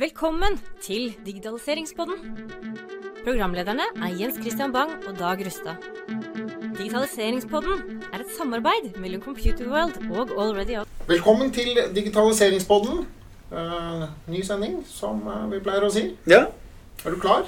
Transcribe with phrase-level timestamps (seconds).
[0.00, 2.14] Velkommen til Digitaliseringspodden.
[3.24, 5.76] Programlederne er Jens Christian Bang og Dag Rustad.
[6.78, 10.88] Digitaliseringspodden er et samarbeid mellom Computerworld og Already Out.
[11.08, 13.04] Velkommen til Digitaliseringspodden.
[13.52, 16.06] Eh, ny sending, som eh, vi pleier å si.
[16.30, 16.46] Ja,
[17.04, 17.44] Er du klar?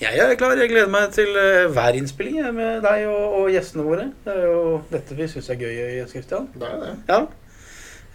[0.00, 0.54] jeg er klar.
[0.54, 4.10] Jeg gleder meg til eh, hver innspilling med deg og, og gjestene våre.
[4.24, 4.62] Det er jo
[4.92, 6.46] dette vi syns er gøy, Jens Christian.
[6.54, 6.94] Det er det.
[7.10, 7.20] Ja.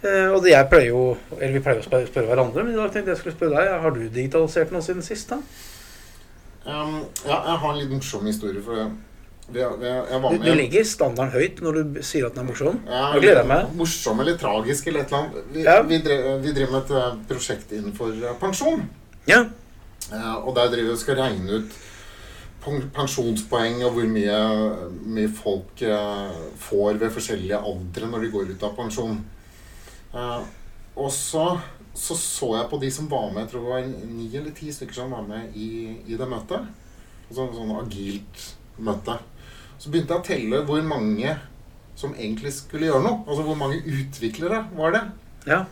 [0.04, 2.90] Eh, og jeg pleier jo Eller vi pleier å spørre, spørre hverandre, men i dag
[2.92, 3.80] tenkte jeg skulle spørre deg.
[3.84, 5.32] Har du digitalisert noe siden sist?
[5.32, 5.40] da?
[6.64, 8.62] Um, ja, jeg har en litt morsom historie.
[8.64, 8.88] For det.
[9.52, 12.78] Du, du legger standarden høyt når du sier at den er morsom.
[12.88, 13.74] Ja, Nå gleder jeg meg.
[13.76, 15.50] Morsom eller tragisk eller et eller annet.
[15.52, 15.74] Vi, Ja.
[15.84, 18.86] vi driver med et eh, prosjekt innenfor eh, pensjon.
[19.28, 19.42] Ja.
[20.08, 21.76] Uh, og der driver vi og skal regne ut
[22.64, 24.38] pensjonspoeng og hvor mye,
[25.12, 26.32] mye folk uh,
[26.64, 29.18] får ved forskjellige aldre når de går ut av pensjon.
[30.14, 30.42] Eh,
[30.94, 31.44] og så,
[31.94, 34.70] så så jeg på de som var med, jeg tror det var ni eller ti
[34.72, 35.68] stykker som var med i,
[36.06, 36.68] i det møtet.
[37.34, 38.44] Sånn, sånn agilt
[38.78, 39.18] møte.
[39.80, 41.34] Så begynte jeg å telle hvor mange
[41.98, 43.22] som egentlig skulle gjøre noe.
[43.26, 45.06] Altså hvor mange utviklere var det.
[45.50, 45.64] ja.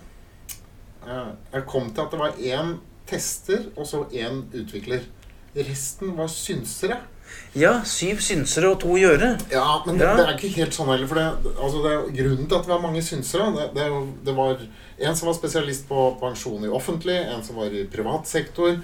[1.02, 2.76] Uh, Jeg kom til at det var én
[3.10, 5.02] tester og så én utvikler.
[5.56, 7.00] Resten var synsere.
[7.54, 9.34] Ja, syv synsere og to gjøre.
[9.52, 10.16] Ja, men det, Ja.
[10.16, 11.06] det er ikke helt sånn heller.
[11.06, 13.88] For det, altså det, grunnen til at vi har mange synsere, det, det,
[14.24, 14.56] det var
[15.02, 18.78] en som var spesialist på pensjon i offentlig, en som var i privat sektor,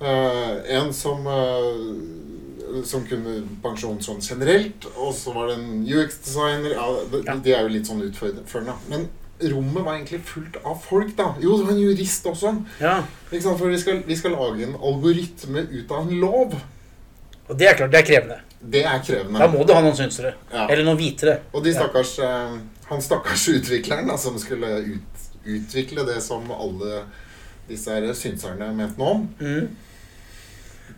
[0.00, 6.76] uh, en som uh, som kunne pensjon sånn generelt, og så var det en UX-designer
[6.76, 7.34] ja, de, Ja.
[7.34, 8.76] de er jo litt sånn utførende.
[8.88, 9.08] Men
[9.50, 11.34] rommet var egentlig fullt av folk, da.
[11.42, 12.52] Jo, det var en jurist også.
[12.80, 13.00] Ja.
[13.30, 16.54] For vi skal, vi skal lage en algoritme ut av en lov.
[17.50, 18.36] Og det er klart, det er krevende.
[18.60, 19.40] Det er krevende.
[19.42, 20.34] Da må du ha noen synsere.
[20.52, 20.66] Ja.
[20.70, 21.38] Eller noen vitere.
[21.56, 22.58] Og de stakkars, eh,
[22.90, 27.02] han stakkars utvikleren da, som skulle ut, utvikle det som alle
[27.70, 29.68] disse her synserne mente noe om, Mm.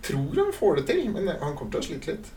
[0.03, 2.31] tror han får det til, men han kommer til å slite litt.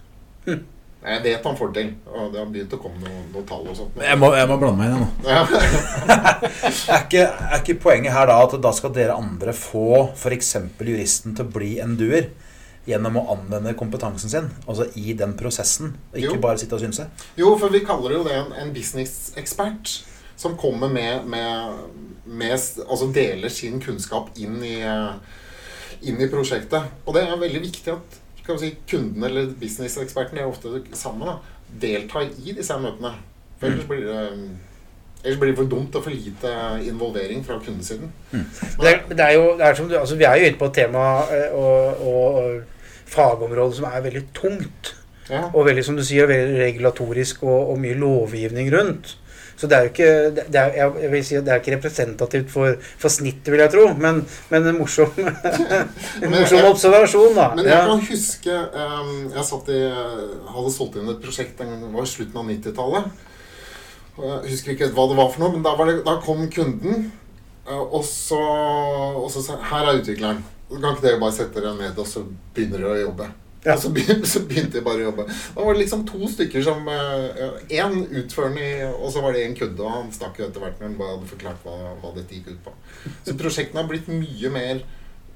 [0.46, 0.64] Mm.
[1.06, 3.68] Jeg vet han får det til, og det har begynt å komme noen, noen tall
[3.70, 3.98] og sånt.
[4.02, 5.46] Jeg må, jeg må blande meg inn, jeg nå.
[6.96, 10.54] Er ikke, er ikke poenget her da at da skal dere andre få f.eks.
[10.82, 12.32] juristen til å bli en duer
[12.86, 16.42] gjennom å anvende kompetansen sin, altså i den prosessen, og ikke Jo.
[16.42, 17.08] bare sitte og synse?
[17.38, 19.96] Jo, for vi kaller det jo det en, en business-ekspert
[20.38, 21.72] som kommer med, med,
[22.26, 22.52] med
[22.90, 25.14] Altså deler sin kunnskap inn i, eh,
[26.04, 26.92] inn i prosjektet.
[27.06, 31.40] Og det er veldig viktig at vi si, kunden eller business-eksperten, er ofte sammen, da,
[31.82, 33.16] deltar i disse møtene.
[33.60, 34.24] For ellers blir det
[35.26, 36.50] Ellers blir det for dumt og for lite
[36.86, 38.12] involvering fra kundesiden.
[38.30, 40.68] Det er, det er jo, det er som du, altså, Vi er jo inne på
[40.70, 42.75] et tema eh, og, og
[43.10, 44.94] fagområde som er veldig tungt.
[45.30, 45.48] Ja.
[45.58, 49.16] Og veldig, som du sier, veldig regulatorisk og, og mye lovgivning rundt.
[49.56, 50.08] Så det er jo ikke
[50.52, 53.86] det er, jeg vil si det er ikke representativt for, for snittet, vil jeg tro.
[53.96, 54.18] Men,
[54.52, 57.46] men en morsom, en morsom jeg- observasjon, da.
[57.56, 57.86] Men jeg Ja.
[57.88, 59.80] kan huske um, Jeg satt i,
[60.58, 63.08] hadde solgt inn et prosjekt det var i slutten av 90-tallet.
[64.16, 67.08] Jeg husker ikke hva det var for noe, men da, det, da kom kunden,
[67.68, 68.40] uh, og så,
[69.24, 70.44] og så sa Her er utvikleren.
[70.70, 72.24] Kan ikke dere bare sette dere ned, og så
[72.56, 73.28] begynner dere å jobbe?
[73.66, 73.74] Ja.
[73.74, 75.26] Og så begynte, så begynte jeg bare å jobbe.
[75.28, 79.82] Da var det liksom to stykker som Én utførende, og så var det en kødde,
[79.82, 82.54] og han stakk jo etter hvert når han bare hadde forklart hva, hva dette gikk
[82.54, 82.76] ut på.
[83.26, 84.86] Så prosjektene har blitt mye mer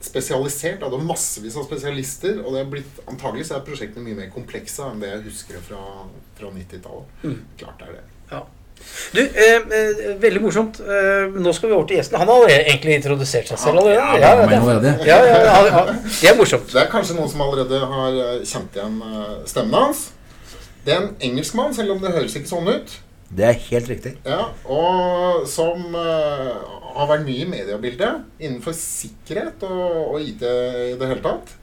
[0.02, 0.80] spesialisert.
[0.84, 4.32] Det er massevis av spesialister, og det er blitt, antagelig så er prosjektene mye mer
[4.34, 5.82] komplekse enn det jeg husker fra,
[6.40, 7.20] fra 90-tallet.
[7.26, 7.42] Mm.
[7.60, 8.06] Klart er det.
[9.16, 10.80] Du, eh, eh, veldig morsomt.
[10.84, 12.20] Eh, nå skal vi over til gjesten.
[12.22, 13.98] Han har egentlig introdusert seg selv allerede.
[13.98, 14.94] Ja, Ja, det, allerede.
[15.08, 16.68] ja, ja, det er morsomt.
[16.72, 20.04] Det er kanskje noen som allerede har eh, kjent igjen eh, stemmen hans.
[20.86, 22.98] Det er en engelskmann, selv om det høres ikke sånn ut.
[23.30, 24.16] Det er helt riktig.
[24.26, 26.54] Ja, og som eh,
[26.96, 31.56] har vært mye i mediebildet innenfor sikkerhet og, og IT i det hele tatt.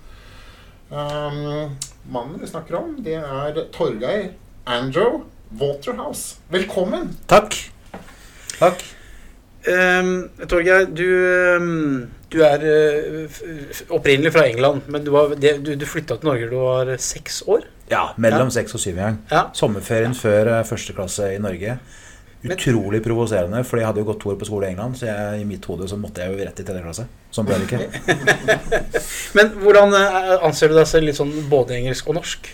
[0.87, 1.73] Um,
[2.15, 4.29] mannen vi snakker om, det er Torgeir
[4.71, 5.25] Andrew
[5.61, 6.37] Waterhouse.
[6.53, 7.15] Velkommen!
[7.31, 7.57] Takk.
[8.59, 8.85] Takk.
[9.67, 11.07] Um, Torgeir, du,
[11.59, 12.63] um, du er
[13.27, 16.59] f- opprinnelig fra England, men du, var, det, du, du flytta til Norge da du
[16.63, 17.65] var seks år.
[17.91, 19.19] Ja, mellom seks og syv gang.
[19.31, 19.47] Ja.
[19.55, 21.79] Sommerferien før eh, første klasse i Norge.
[22.47, 25.41] Utrolig provoserende, for jeg hadde jo gått to år på skole i England, så jeg,
[25.43, 27.07] i mitt hode så måtte jeg jo rett i tredje klasse.
[27.35, 28.53] Sånn ble det ikke.
[29.39, 32.53] Men hvordan eh, anser du deg selv litt sånn både engelsk og norsk?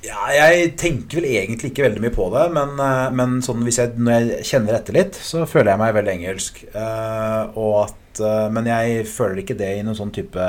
[0.00, 3.98] Ja, jeg tenker vel egentlig ikke veldig mye på det, men, eh, men sånn jeg,
[4.00, 6.62] når jeg kjenner etter litt, så føler jeg meg veldig engelsk.
[6.72, 10.46] Eh, og at, eh, men jeg føler ikke det i noen sånn type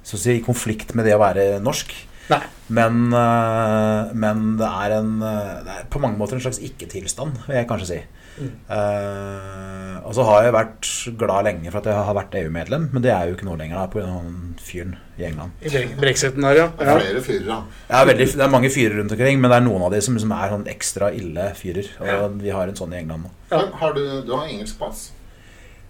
[0.00, 1.92] så å si, konflikt med det å være norsk.
[2.30, 2.40] Nei.
[2.70, 7.66] Men, men det er en Det er på mange måter en slags ikke-tilstand, vil jeg
[7.66, 7.98] kanskje si.
[8.38, 8.50] Mm.
[8.70, 10.88] Eh, og så har jeg vært
[11.20, 13.90] glad lenge for at jeg har vært EU-medlem, men det er jo ikke nå lenger
[13.92, 14.04] pga.
[14.06, 15.52] han fyren i England.
[15.60, 16.66] I bre- brexiten her, ja.
[16.78, 16.96] Det ja.
[16.98, 17.58] flere fyrer, da.
[17.88, 20.00] Det er, veldig, det er mange fyrer rundt omkring, men det er noen av de
[20.06, 21.90] som, som er sånn ekstra ille fyrer.
[22.00, 22.28] Og Ja.
[22.46, 23.32] vi har en sånn i England nå.
[23.52, 23.64] Ja.
[23.82, 25.10] Har du, du har engelsk pass?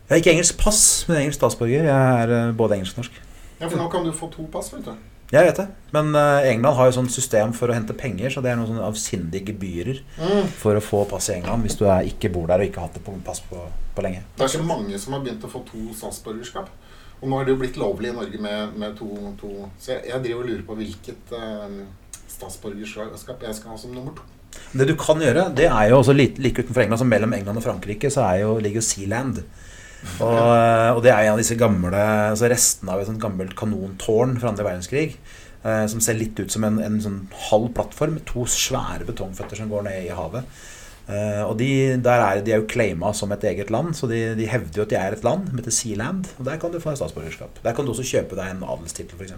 [0.08, 1.84] Jeg har ikke engelsk pass, men engelsk statsborger.
[1.86, 3.20] Jeg er eh, både engelsk og norsk.
[3.60, 4.94] Ja, for nå kan du få to pass, vet du.
[5.30, 8.42] Jeg vet det, men eh, England har jo sånn system for å hente penger, så
[8.42, 10.48] det er noen sånne avsindige gebyrer Mm.
[10.58, 12.88] for å få pass i England hvis du er, ikke bor der og ikke har
[12.88, 13.62] hatt det på pass på,
[13.94, 14.24] på lenge.
[14.36, 16.68] Det er så mange som har begynt å få to statsborgerskap.
[17.20, 19.06] Og nå er det jo blitt lovlig i Norge med, med to,
[19.38, 21.80] to Så jeg, jeg driver og lurer på hvilket eh,
[22.34, 24.26] statsborgerskap jeg skal ha som nummer to.
[24.74, 27.60] Det du kan gjøre, det er jo også like, like utenfor England som mellom England
[27.60, 29.42] og Frankrike, så er jo, ligger jo Sealand.
[30.20, 32.00] Og, eh, og det er en av disse gamle
[32.32, 35.06] altså restene av et sånt gammelt kanontårn fra andre verdenskrig.
[35.64, 37.18] eh, som ser litt ut som en, en sånn
[37.50, 40.60] halv plattform med to svære betongføtter som går ned i havet.
[41.10, 44.48] Eh, og de, er, de er jo claima som et eget land, så de, de
[44.48, 46.30] hevder jo at de er et land som heter Sealand.
[46.38, 47.60] Og der kan du få en statsborgerskap.
[47.64, 49.36] Der kan du også kjøpe deg en adelstittel, f.eks.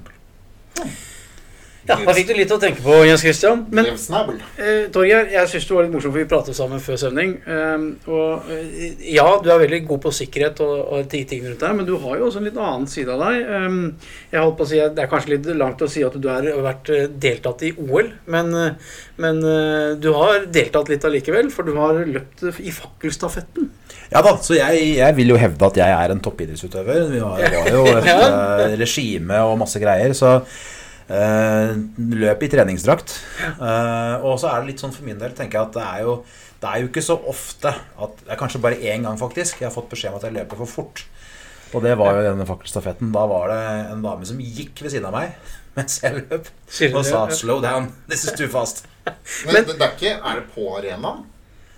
[1.88, 3.64] ja, da fikk du litt å tenke på, Jens Christian.
[3.74, 3.88] Men.
[3.90, 7.32] Eh, Torgeir, jeg syns du var litt morsomt, for vi pratet sammen før sending.
[7.46, 11.74] Um, og eh, ja, du er veldig god på sikkerhet og, og tingene rundt deg,
[11.80, 13.50] men du har jo også en litt annen side av deg.
[13.50, 13.80] Um,
[14.30, 16.28] jeg holdt på å si at Det er kanskje litt langt å si at du
[16.30, 19.40] har vært eh, deltatt i OL, men, eh, men
[20.02, 23.66] du har deltatt litt allikevel, for du har løpt i fakkelstafetten.
[24.12, 27.06] Ja da, så jeg, jeg vil jo hevde at jeg er en toppidrettsutøver.
[27.10, 28.30] Vi har, var jo et Ja.
[28.78, 30.38] regime og masse greier, så
[32.22, 33.14] løp i treningsdrakt.
[33.52, 36.06] Eh, og så er det litt sånn for min del, tenker jeg at det er
[36.06, 36.16] jo
[36.62, 39.58] det er jo ikke så ofte at Det er kanskje bare én gang, faktisk.
[39.58, 41.02] Jeg har fått beskjed om at jeg løper for fort.
[41.74, 43.10] Og det var jo denne fakkelstafetten.
[43.14, 43.60] Da var det
[43.90, 45.34] en dame som gikk ved siden av meg
[45.76, 46.48] mens jeg løp,
[46.92, 47.90] og sa 'slow down'.
[48.08, 48.84] This is too fast.
[49.06, 49.16] Men,
[49.46, 51.24] Men- det, det er ikke Er det på arenaen?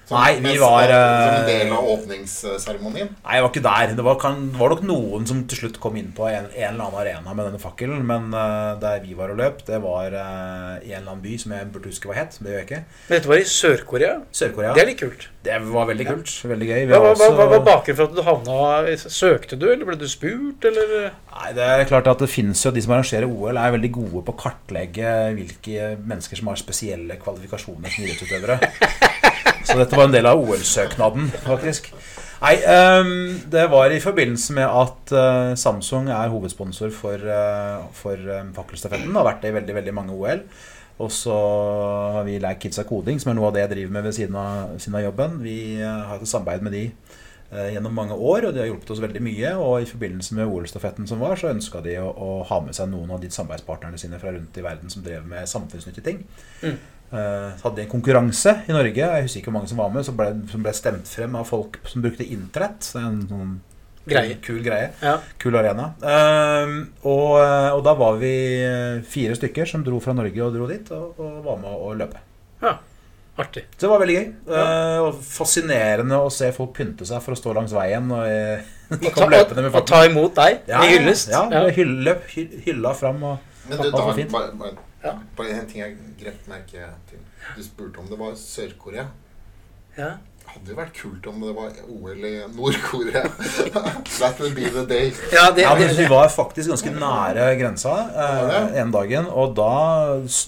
[0.04, 3.08] Som- Nei, vi mens- var, Som en eh, del av åpningsseremonien?
[3.24, 3.94] Nei, jeg var ikke der.
[3.96, 6.84] Det var, kan, var nok noen som til slutt kom inn på en, en eller
[6.84, 8.02] annen arena med denne fakkelen.
[8.04, 11.38] Men uh, der vi var og løp, det var uh, i en eller annen by
[11.40, 12.36] som jeg burde huske hva het.
[12.40, 12.82] Det gjør jeg ikke.
[13.08, 14.18] Men dette var i Sør-Korea.
[14.32, 14.74] Sør-Korea.
[14.76, 15.28] Det er litt kult.
[15.44, 16.34] Det var veldig kult.
[16.52, 16.82] Veldig gøy.
[16.88, 19.96] Hva hva- hva- hva var også- bakgrunnen for at du havna Søkte du, eller ble
[20.00, 21.10] du spurt, eller?
[21.34, 24.22] Nei, det er klart at det finnes jo De som arrangerer OL, er veldig gode
[24.24, 28.60] på å kartlegge hvilke mennesker som har spesielle kvalifikasjoner som idrettsutøvere.
[29.64, 31.90] Så dette var en del av OL-søknaden, faktisk.
[32.44, 32.58] Nei,
[33.00, 38.50] um, det var i forbindelse med at uh, Samsung er hovedsponsor for, uh, for um,
[38.56, 39.14] fakkelstafetten.
[39.16, 40.42] Har vært det i veldig, veldig mange OL.
[41.00, 41.34] Og så
[42.14, 44.36] har vi lært av koding, som er noe av det jeg driver med ved siden
[44.38, 45.38] av, siden av jobben.
[45.42, 46.88] Vi uh, har hatt et samarbeid med de
[47.54, 49.50] gjennom mange år, og de har hjulpet oss veldig mye.
[49.62, 52.88] Og i forbindelse med OL-stafetten som var, så ønska de å, å ha med seg
[52.90, 56.24] noen av de samarbeidspartnerne sine fra rundt i verden som drev med samfunnsnyttige ting.
[56.64, 56.80] Mm.
[57.12, 60.16] Eh, hadde en konkurranse i Norge, jeg husker ikke hvor mange som var med, som
[60.18, 62.88] ble, som ble stemt frem av folk som brukte internett.
[62.96, 63.54] Er en sånn
[64.04, 64.34] Greie.
[64.44, 64.90] Kul, kul greie.
[65.00, 65.14] Ja.
[65.40, 65.86] Kul arena.
[66.04, 66.74] Ehm,
[67.08, 68.32] og, og da var vi
[69.08, 72.20] fire stykker som dro fra Norge og dro dit, og, og var med å løpe.
[72.64, 72.74] ja.
[73.34, 73.64] Artig.
[73.74, 74.26] Så det var veldig gøy.
[74.46, 74.64] Ja.
[75.02, 78.04] og fascinerende å se folk pynte seg for å stå langs veien.
[78.14, 78.60] Og eh,
[78.94, 81.32] Og ta, med og ta imot deg Ja, i hyllest.
[81.32, 81.64] Ja, Ja.
[81.74, 82.14] Hylla,
[82.62, 84.30] hylla fram og Men du, var da, fint.
[84.30, 85.18] bare, bare, Ja.
[85.36, 87.24] bare en ting jeg grep merke til.
[87.56, 89.04] Du spurte om det var Sør-Korea.
[89.98, 90.14] Ja.
[90.44, 93.22] Hadde jo vært kult om det var OL i Nord-Korea.
[94.18, 95.12] That would be the day.
[95.32, 99.28] Ja, det, Ja, det, vi var faktisk ganske nære grensa eh, en dagen.
[99.32, 99.70] Og da,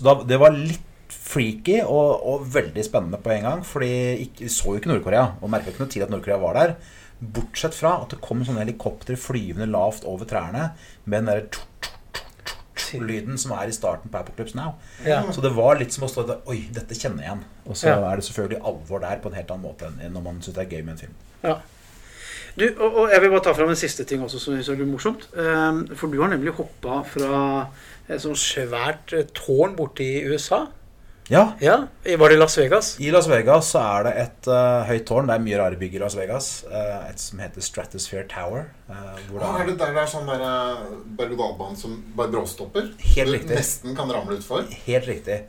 [0.04, 0.82] da Det var litt
[1.26, 3.64] freaky og, og veldig spennende på en gang.
[3.66, 3.90] Fordi
[4.26, 6.76] ikke, vi så jo ikke Nord-Korea, og merka ikke noe tid at Nord-Korea var der.
[7.16, 10.70] Bortsett fra at det kom sånne helikoptre flyvende lavt over trærne
[11.06, 11.94] med den derre
[12.95, 14.75] lyden som er i starten på Apocalypse Now.
[15.05, 15.23] ja.
[15.33, 17.45] Så det var litt som å stå der Oi, dette kjenner jeg igjen.
[17.66, 17.97] Og så Ja.
[18.12, 20.66] er det selvfølgelig alvor der på en helt annen måte enn når man syns det
[20.66, 21.14] er gøy med en film.
[21.45, 21.57] Ja.
[22.57, 24.81] Du, og, og jeg vil bare ta fram en siste ting også som jeg synes
[24.81, 25.26] er morsomt.
[25.37, 27.69] Ehm, for du har nemlig hoppa fra
[28.09, 30.62] et sånt svært tårn borte i USA.
[31.28, 31.87] Ja, Ja,
[32.18, 33.00] Var det i Las Vegas?
[33.00, 35.26] I Las Vegas så er det et uh, høyt tårn.
[35.26, 36.50] Det er mye rare bygg i Las Vegas.
[36.71, 38.68] Uh, et som heter Stratosphere Tower.
[38.87, 40.45] Uh, hvor Å, er det der det er sånn der
[41.18, 42.92] berg-og-dal-bane som bare bråstopper?
[43.16, 43.56] Helt du riktig.
[43.59, 44.68] nesten kan ramle utfor?
[44.87, 45.40] helt riktig.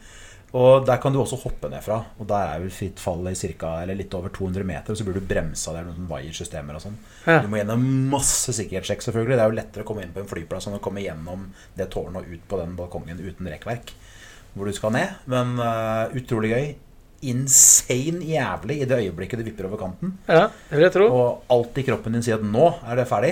[0.57, 2.00] Og der kan du også hoppe ned fra.
[2.17, 4.96] Og der er vel fritt fall i cirka, eller litt over 200 meter.
[4.96, 5.75] Og så blir du bremsa.
[5.75, 6.98] Det er noen vaiersystemer og sånn.
[7.27, 7.41] Ja.
[7.43, 9.38] Du må gjennom masse sikkerhetssjekk, selvfølgelig.
[9.38, 11.91] Det er jo lettere å komme inn på en flyplass enn å komme gjennom det
[11.93, 13.93] tårnet og ut på den balkongen uten rekkverk.
[14.57, 15.15] Hvor du skal ned.
[15.29, 16.67] Men uh, utrolig gøy.
[17.27, 20.11] Insane jævlig i det øyeblikket du vipper over kanten.
[20.29, 21.07] Ja, det vil jeg tro.
[21.09, 23.31] Og alt i kroppen din sier at nå er det ferdig.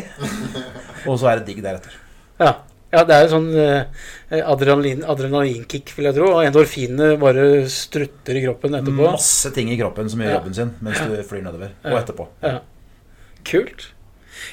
[1.10, 1.94] Og så er det digg deretter.
[2.42, 2.54] Ja.
[2.96, 6.30] Ja, det er jo sånn eh, adrenalin, adrenalinkick, vil jeg tro.
[6.38, 9.10] Og endorfinene bare strutter i kroppen etterpå.
[9.18, 10.38] Masse ting i kroppen som gjør Ja.
[10.40, 11.74] jobben sin mens du flyr nedover.
[11.84, 12.28] Og etterpå.
[12.46, 12.60] Ja.
[13.46, 13.90] Kult.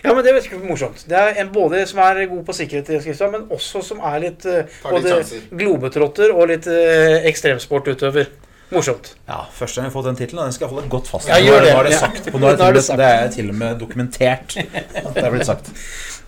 [0.05, 1.05] Ja, men det er morsomt.
[1.09, 2.89] Det er en både som er god på sikkerhet,
[3.33, 5.25] men også som er litt eh, litt både
[5.59, 8.27] globetrotter og litt eh, ekstremsportutøver.
[8.73, 9.11] Morsomt.
[9.29, 11.37] Ja, Første gang jeg har fått den tittelen, den skal jeg holde godt fast Ja,
[11.37, 11.73] er- det.
[11.75, 11.99] Nå er det Ja.
[11.99, 12.29] sagt.
[12.35, 15.25] Og nå er det, det til med- det er til og med dokumentert at det
[15.25, 15.69] er blitt sagt.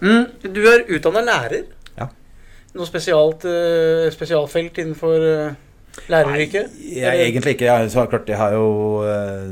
[0.01, 1.63] Mm, du er utdanna lærer.
[1.99, 2.07] Ja.
[2.75, 5.57] Noe spesialt, eh, spesialfelt innenfor
[6.11, 6.79] læreryrket?
[6.81, 7.67] Jeg, egentlig ikke.
[7.69, 8.69] Jeg, så klart, jeg har jo
[9.09, 9.51] eh,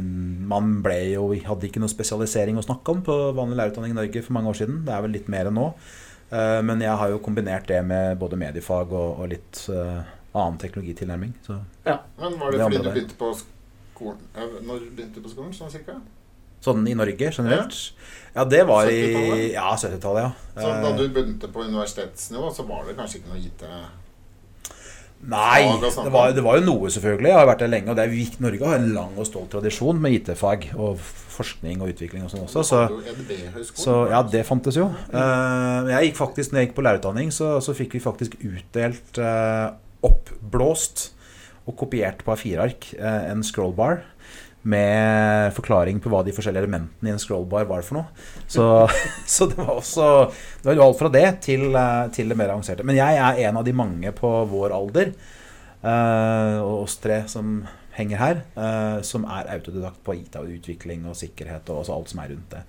[0.52, 4.24] Man ble jo hadde ikke noe spesialisering å snakke om på vanlig lærerutdanning i Norge
[4.24, 4.82] for mange år siden.
[4.86, 5.68] Det er vel litt mer enn nå.
[6.32, 10.58] Eh, men jeg har jo kombinert det med både mediefag og, og litt eh, annen
[10.62, 11.36] teknologitilnærming.
[11.46, 14.18] Så Men var det Det fordi du begynte på skolen
[14.66, 15.98] Når begynte du på skolen, sånn cirka?
[16.62, 17.78] Sånn i Norge generelt?
[18.36, 19.48] Ja, det var i 70-tallet?
[19.52, 20.60] Ja, 70-tallet, ja.
[20.62, 23.64] Så da du begynte på universitetsnivå, så var det kanskje ikke noe IT
[25.22, 27.28] Nei, det var, det var jo noe, selvfølgelig.
[27.30, 27.92] Jeg har vært der lenge.
[27.92, 28.40] Og det er viktig.
[28.42, 30.98] Norge har en lang og stolt tradisjon med IT-fag og
[31.32, 32.64] forskning og utvikling og sånn også.
[32.66, 32.80] Så,
[33.78, 34.88] så ja, det fantes jo.
[35.14, 39.22] Eh, jeg gikk faktisk, når jeg gikk på lærerutdanning, så, så fikk vi faktisk utdelt
[39.22, 39.68] eh,
[40.10, 41.10] oppblåst
[41.70, 44.02] og kopiert på A4-ark eh, en scrollbar
[44.62, 48.24] med forklaring på hva de forskjellige elementene i en scrollbar var for noe.
[48.46, 48.64] Så,
[49.34, 52.54] så det var også Det var jo alt fra det til, eh, til det mer
[52.54, 52.86] avanserte.
[52.86, 55.14] Men jeg er en av de mange på vår alder,
[55.82, 57.60] eh, og oss tre som
[57.92, 62.22] henger her, eh, som er autodidakt på IT og utvikling og sikkerhet og alt som
[62.22, 62.62] er rundt det.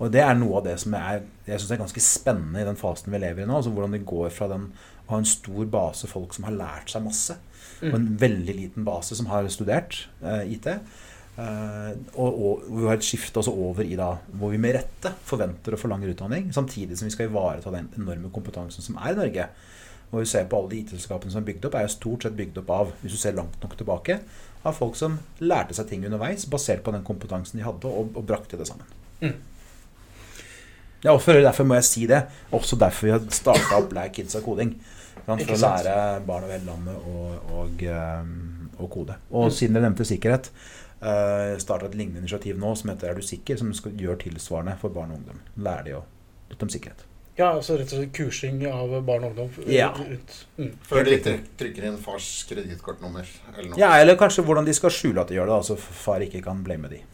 [0.00, 2.78] Og det er noe av det som jeg, jeg synes er ganske spennende i den
[2.80, 3.58] fasen vi lever i nå.
[3.58, 4.70] altså Hvordan det går fra den
[5.04, 7.36] å ha en stor base folk som har lært seg masse,
[7.82, 10.68] og en veldig liten base som har studert IT.
[11.40, 15.12] Eh, og, og vi har et skifte også over i da hvor vi med rette
[15.26, 19.18] forventer og forlanger utdanning, samtidig som vi skal ivareta den enorme kompetansen som er i
[19.20, 19.46] Norge.
[20.10, 22.36] Og vi ser på alle de IT-selskapene som er bygd opp, er jo stort sett
[22.36, 24.18] bygd opp av, hvis du ser langt nok tilbake,
[24.66, 28.26] av folk som lærte seg ting underveis, basert på den kompetansen de hadde, og, og
[28.26, 28.90] brakte det sammen.
[29.22, 29.36] Mm.
[31.04, 32.24] Ja, og for, derfor må jeg si det.
[32.52, 34.74] Også derfor vi har starta opp Lær kids av koding.
[35.24, 35.94] For å lære
[36.26, 37.24] barn over hele landet å,
[37.62, 39.16] og, eh, å kode.
[39.30, 39.38] Mm.
[39.40, 40.50] Og siden dere nevnte sikkerhet,
[41.02, 43.56] uh, starta et lignende initiativ nå som heter Er du sikker?
[43.60, 45.40] Som skal gjøre tilsvarende for barn og ungdom.
[45.56, 46.02] Lære de å
[46.50, 47.06] litt om sikkerhet.
[47.38, 49.50] Ja, altså rett og slett kursing av barn og ungdom.
[49.70, 49.94] Ja.
[50.58, 50.72] Mm.
[50.84, 53.78] Før de tryk- trykker inn fars kredittkortnummer eller noe.
[53.80, 56.64] Ja, eller kanskje hvordan de skal skjule at de gjør det, altså far ikke kan
[56.66, 57.00] blame de.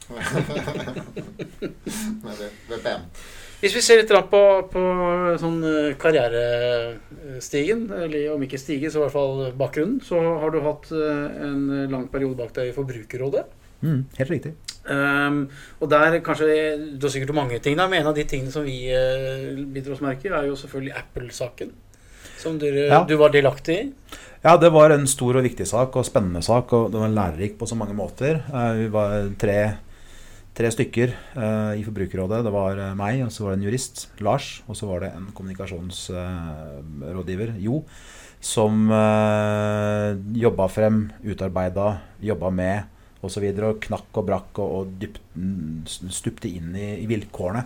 [3.60, 4.40] Hvis vi ser litt på,
[4.72, 4.80] på
[5.40, 10.58] sånn eh, karrierestigen, eller om ikke stigen, så i hvert fall bakgrunnen, så har du
[10.66, 11.62] hatt eh, en
[11.92, 13.46] lang periode bak deg i Forbrukerrådet.
[13.82, 14.52] Mm, helt riktig.
[14.86, 15.48] Um,
[15.82, 16.46] og der kanskje
[16.96, 19.92] Du har sikkert mange ting, der, men en av de tingene som vi uh, biter
[19.92, 21.70] oss merke er jo selvfølgelig Apple-saken.
[22.38, 23.02] Som du, Ja.
[23.04, 23.92] du var delaktig i.
[24.44, 27.58] Ja, det var en stor og viktig sak, og spennende sak, og det var lærerik
[27.58, 28.40] på så mange måter.
[28.52, 29.72] Uh, Vi var tre,
[30.54, 32.44] tre stykker uh, i Forbrukerrådet.
[32.46, 35.26] Det var meg, og så var det en jurist, Lars, og så var det en
[35.34, 37.84] kommunikasjonsrådgiver, Jo,
[38.40, 42.82] som uh, jobba frem, utarbeida, jobba med
[43.24, 43.42] osv.
[43.44, 45.22] videre, og knakk og brakk og, og dypt,
[46.12, 47.64] stupte inn i, i vilkårene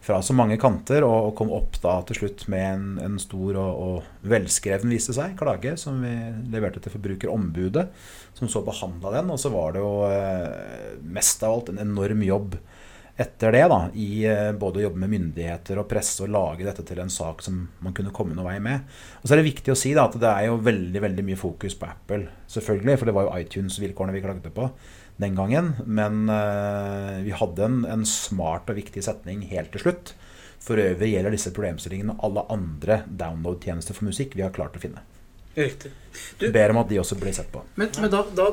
[0.00, 3.58] fra så mange kanter, og, og kom opp da til slutt med en, en stor
[3.60, 6.14] og, og velskreven, viste seg, klage som vi
[6.52, 7.84] leverte til Forbrukerombudet,
[8.38, 9.32] som så behandla den.
[9.32, 12.56] Og så var det jo eh, mest av alt en enorm jobb
[13.20, 16.84] etter det, da, i eh, både å jobbe med myndigheter og presse og lage dette
[16.88, 18.86] til en sak som man kunne komme noen vei med.
[19.20, 21.40] Og så er det viktig å si da, at det er jo veldig veldig mye
[21.40, 24.70] fokus på Apple, selvfølgelig, for det var jo iTunes-vilkårene vi klagde på
[25.20, 25.74] den gangen.
[25.84, 30.14] Men uh, vi hadde en, en smart og viktig setning helt til slutt.
[30.60, 35.04] For øvrig gjelder disse problemstillingene alle andre download-tjenester for musikk vi har klart å finne.
[35.60, 35.90] Riktig.
[36.40, 37.60] Du- ber om at de også blir sett på.
[37.78, 38.46] Men, men da, da,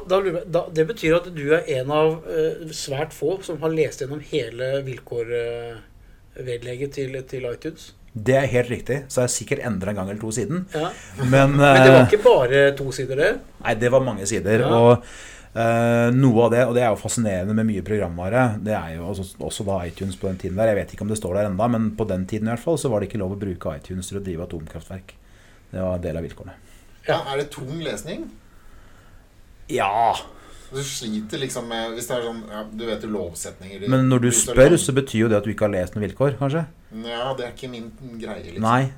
[0.45, 4.21] da, det betyr at du er en av uh, svært få som har lest gjennom
[4.31, 7.83] hele vilkårvedlegget til, til iTunes.
[8.17, 8.97] Det er helt riktig.
[9.07, 10.65] Så har jeg sikkert endra en gang eller to siden.
[10.73, 10.89] Ja.
[11.23, 13.31] Men, Men det var eh, ikke bare to sider, det.
[13.63, 14.57] Nei, det var mange sider.
[14.63, 14.67] Ja.
[14.73, 14.91] Og
[15.57, 19.01] uh, noe av det, og det er jo fascinerende med mye programvare, det er jo
[19.13, 20.67] også, også da iTunes på den tiden der.
[20.71, 22.77] Jeg vet ikke om det står der enda, men på den tiden i hvert fall
[22.81, 25.07] så var det ikke lov å bruke iTunes til å drive atomkraftverk.
[25.71, 26.55] Det var en del av vilkårene.
[27.07, 28.27] Ja, er det tung lesning?
[29.71, 30.15] Ja,
[30.71, 34.25] Du sliter liksom med Hvis det er sånn ja, Du vet jo lovsetninger men når
[34.25, 36.65] du spør, så betyr jo det at du ikke har lest noen vilkår, kanskje?
[37.03, 38.63] Ja, det er ikke min greie, liksom.
[38.63, 38.91] Nei.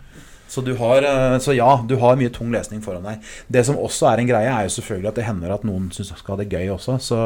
[0.49, 3.25] Så, du har, eh, så ja, du har mye tung lesning foran deg.
[3.53, 6.09] Det som også er en greie, er jo selvfølgelig at det hender at noen syns
[6.17, 6.95] skal ha det gøy også.
[7.05, 7.19] Så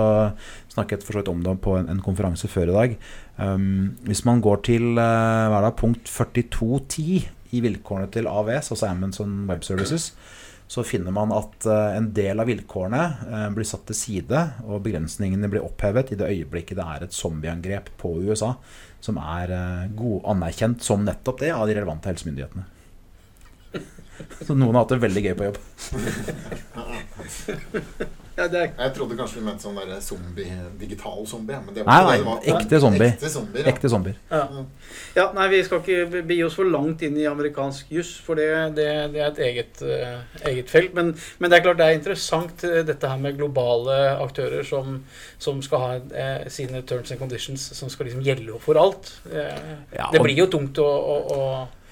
[0.73, 2.97] snakket for så vidt om det på en, en konferanse før i dag.
[3.37, 7.23] Um, hvis man går til uh, hva er det, punkt 42.10
[7.55, 10.11] i vilkårene til AVS, altså Amazon Web Services,
[10.73, 14.81] så finner man at eh, en del av vilkårene eh, blir satt til side, og
[14.87, 18.55] begrensningene blir opphevet i det øyeblikket det er et zombieangrep på USA,
[19.03, 22.65] som er eh, god, anerkjent som nettopp det av de relevante helsemyndighetene.
[24.41, 25.61] Så noen har hatt det veldig gøy på jobb.
[28.33, 31.57] Ja, det er Jeg trodde kanskje vi mente sånn der zombie, digital zombie.
[31.61, 33.09] Men det var nei, nei, det ekte zombie.
[33.11, 33.73] Ekte zombier, ja.
[33.73, 34.15] Ekte zombier.
[34.31, 34.63] Ja.
[35.19, 38.47] ja, nei, vi skal ikke begi oss for langt inn i amerikansk juss, for det,
[38.79, 40.97] det, det er et eget, uh, eget felt.
[40.97, 44.97] Men, men det er klart det er interessant eh, dette her med globale aktører som,
[45.37, 49.13] som skal ha uh, sine terms and conditions som skal liksom gjelde for alt.
[49.29, 49.53] Uh,
[49.93, 51.82] Ja, det blir jo tungt å, å, og,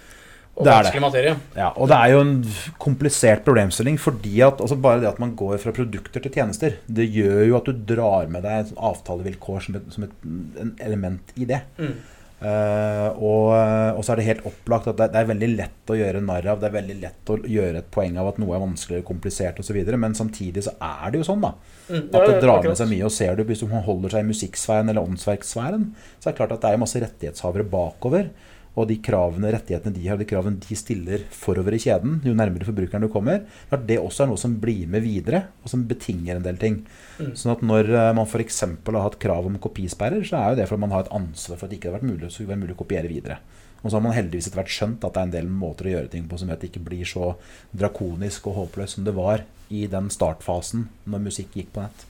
[0.52, 0.78] og Det det.
[0.84, 1.36] vanskelig materie.
[1.56, 2.34] Ja, og det er jo en
[2.78, 7.08] komplisert problemstilling fordi at altså bare det at man går fra produkter til tjenester, det
[7.10, 10.26] gjør jo at du drar med deg et avtalevilkår som et, som et
[10.62, 11.62] en element i det.
[11.80, 11.96] Mm.
[12.42, 15.98] Uh, og, og så er det helt opplagt at det, det er veldig lett å
[16.00, 18.64] gjøre narr av, det er veldig lett å gjøre et poeng av at noe er
[18.64, 21.54] vanskeligere, komplisert osv., men samtidig så er det jo sånn, da.
[21.92, 23.06] Mm, At det drar med seg mye.
[23.06, 26.56] Og ser du hvis man holder seg i musikksfæren eller åndsverksfæren, så er det klart
[26.58, 28.32] at det er masse rettighetshavere bakover.
[28.80, 32.68] Og de kravene, rettighetene de har, de kravene de stiller forover i kjeden, jo nærmere
[32.68, 36.38] forbrukeren du kommer, at det også er noe som blir med videre, og som betinger
[36.38, 36.78] en del ting.
[37.20, 37.34] Mm.
[37.36, 38.62] Sånn at når eh, man f.eks.
[38.64, 41.68] har hatt krav om kopisperrer, så er jo det fordi man har et ansvar for
[41.68, 43.42] at det ikke har vært mulig, så det være mulig å kopiere videre.
[43.82, 45.94] Og så har man heldigvis etter hvert skjønt at det er en del måter å
[45.96, 47.34] gjøre ting på som gjør at det ikke blir så
[47.76, 52.06] drakonisk og håpløst som det var i den startfasen når musikk gikk på nett.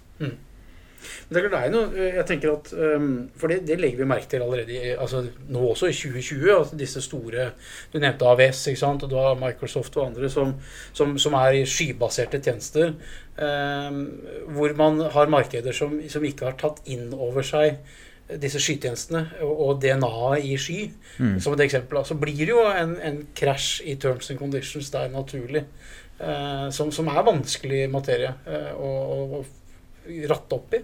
[1.27, 3.07] Men det er klart det er noe, jeg tenker at, um,
[3.39, 6.51] For det, det legger vi merke til allerede altså nå også i 2020.
[6.57, 7.49] Altså disse store
[7.93, 9.03] Du nevnte AVS, ikke sant?
[9.03, 10.53] og du har Microsoft og andre som,
[10.93, 12.95] som, som er i skybaserte tjenester.
[13.41, 14.05] Um,
[14.53, 17.79] hvor man har markeder som, som ikke har tatt inn over seg
[18.39, 20.81] disse skytjenestene og, DNA-et i sky.
[21.19, 21.39] Mm.
[21.43, 22.03] Som et eksempel.
[22.07, 25.65] Så blir det jo en, en krasj i terms and conditions der naturlig.
[26.19, 28.91] eh, som, som er vanskelig materie eh, å,
[29.39, 29.43] å
[30.29, 30.81] ratte opp i.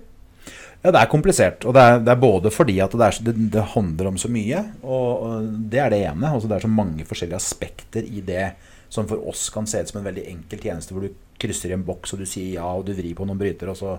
[0.83, 1.65] Ja, det er komplisert.
[1.67, 4.63] Og det er, det er både fordi at det, er, det, handler om så mye,
[4.83, 6.31] og, det er det ene.
[6.31, 8.51] Altså det er så mange forskjellige aspekter i det
[8.93, 11.75] som for oss kan se ut som en veldig enkel tjeneste, hvor du krysser i
[11.75, 13.97] en boks og du sier ja, og du vrir på noen bryter, og så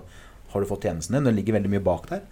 [0.49, 1.27] har du fått tjenesten din.
[1.29, 2.23] Det ligger veldig mye bak der.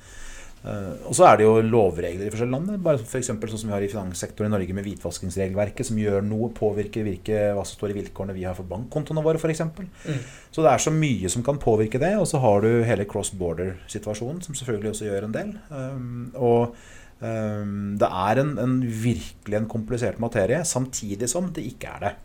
[0.65, 2.84] Eh, og så er det jo lovregler i forskjellige land.
[2.84, 6.26] Bare for eksempel sånn som vi har i finanssektoren i Norge med hvitvaskingsregelverket, som gjør
[6.26, 9.63] noe, påvirker virke, hva som står i vilkårene vi har for bankkontoene våre, f.eks.
[9.67, 10.22] Mm.
[10.56, 12.13] Så det er så mye som kan påvirke det.
[12.20, 15.54] Og så har du hele cross border-situasjonen, som selvfølgelig også gjør en del.
[15.70, 16.76] Um, og
[17.22, 22.15] um, det er en, en virkelig en komplisert materie, samtidig som det ikke er det.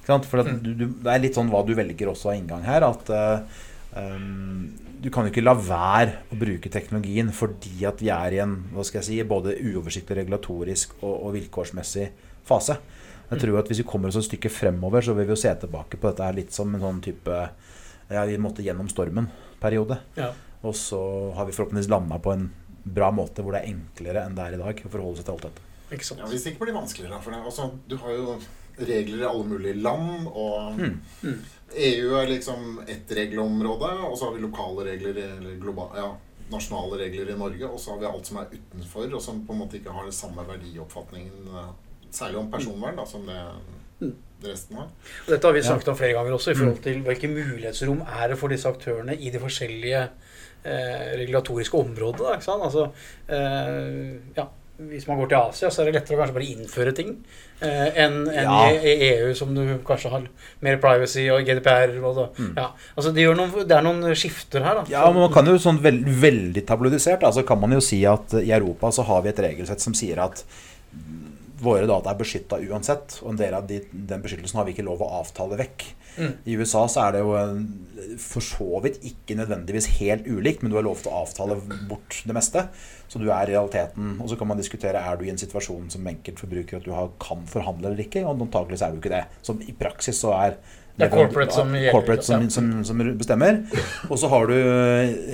[0.00, 0.30] Ikke sant?
[0.30, 2.88] For at du, du, det er litt sånn hva du velger også av inngang her.
[2.88, 3.12] At
[3.94, 8.42] um, du kan jo ikke la være å bruke teknologien fordi at vi er i
[8.44, 12.06] en hva skal jeg si, både uoversiktlig regulatorisk og, og vilkårsmessig
[12.46, 12.78] fase.
[13.32, 15.52] Jeg tror at Hvis vi kommer oss et stykke fremover, så vil vi jo se
[15.62, 17.36] tilbake på dette her litt som en sånn type
[18.12, 19.98] ja, Vi måtte gjennom stormen-periode.
[20.20, 20.32] Ja.
[20.62, 21.00] Og så
[21.34, 22.50] har vi forhåpentligvis landa på en
[22.84, 25.34] bra måte hvor det er enklere enn det er i dag å forholde seg til
[25.38, 25.64] alt dette.
[25.92, 26.20] Ikke sant?
[26.22, 27.22] Ja, Hvis det ikke blir vanskeligere.
[27.24, 28.36] For det, altså, du har jo
[28.78, 30.28] regler i alle mulige land.
[30.28, 31.00] Og Mm.
[31.22, 31.40] Mm.
[31.76, 36.10] EU er liksom ett regelområde, og så har vi lokale regler eller globale, ja,
[36.52, 37.68] nasjonale regler i Norge.
[37.68, 40.04] Og så har vi alt som er utenfor, og som på en måte ikke har
[40.08, 41.70] den samme verdioppfatningen, eh,
[42.12, 43.40] særlig om personvern, da, som det
[44.02, 44.16] Mm.
[44.42, 44.88] resten har.
[45.26, 48.28] Og Dette har vi snakket om flere ganger også, i forhold til hvilke mulighetsrom er
[48.28, 50.08] det for disse aktørene i de forskjellige
[50.64, 52.18] eh, regulatoriske områdene.
[52.18, 52.64] Da, ikke sant?
[52.66, 52.90] Altså,
[53.28, 54.46] eh, ja,
[54.78, 57.10] hvis man går til Asia, så er det lettere å kanskje bare innføre ting
[57.60, 58.70] eh, enn en Ja.
[58.72, 60.24] i, i EU, som du kanskje har
[60.64, 61.92] mer privacy og GDPR.
[62.00, 62.26] Og så.
[62.38, 62.52] Mm.
[62.56, 64.80] ja, altså det, noen, det er noen skifter her.
[64.80, 68.00] Da, Ja, men man kan jo sånn veld, veldig tabloidisert altså kan man jo si
[68.08, 70.42] at i Europa så har vi et regelsett som sier at
[71.62, 74.86] våre data er beskytta uansett, og en del av de, den beskyttelsen har vi ikke
[74.86, 75.84] lov å avtale vekk.
[76.16, 76.32] Mm.
[76.44, 77.30] I USA så er det jo
[78.20, 81.56] for så vidt ikke nødvendigvis helt ulikt, men du har lov til å avtale
[81.88, 82.66] bort det meste.
[83.08, 85.90] Så du er i realiteten Og så kan man diskutere er du i en situasjon
[85.92, 89.24] som enkeltforbruker at du har, kan forhandle eller ikke, og antakeligvis er du ikke det.
[89.44, 90.56] Så i praksis så er
[90.96, 93.62] Det er corporate som gjelder, corporate som, som, som bestemmer.
[94.10, 94.56] Og så har du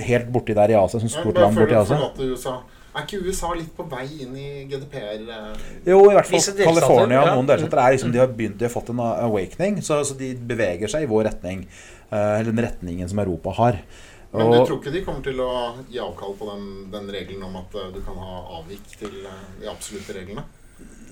[0.07, 2.59] helt borti der i Asia, som stort land borti Asia.
[2.95, 5.23] Er ikke USA litt på vei inn i GDPR?
[5.29, 5.63] eh?
[5.91, 8.73] Jo, i hvert fall California og noen delstater er liksom, de har begynt, de har
[8.73, 11.65] fått en awakening, så, så de beveger seg i vår retning.
[12.09, 13.81] eh, eller den retningen som Europa har.
[14.31, 15.51] Men du tror ikke de kommer til å
[15.89, 19.45] gi avkall på den, den regelen om at eh, du kan ha avvik til eh,
[19.61, 20.45] de absolutte reglene?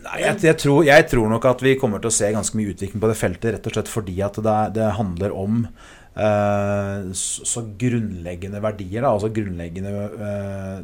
[0.03, 2.75] Nei, jeg, jeg, tror, jeg tror nok at vi kommer til å se ganske mye
[2.75, 7.47] utvikling på det feltet, rett og slett fordi at det, det handler om eh, så,
[7.49, 9.95] så grunnleggende verdier, da, altså grunnleggende
[10.29, 10.77] eh,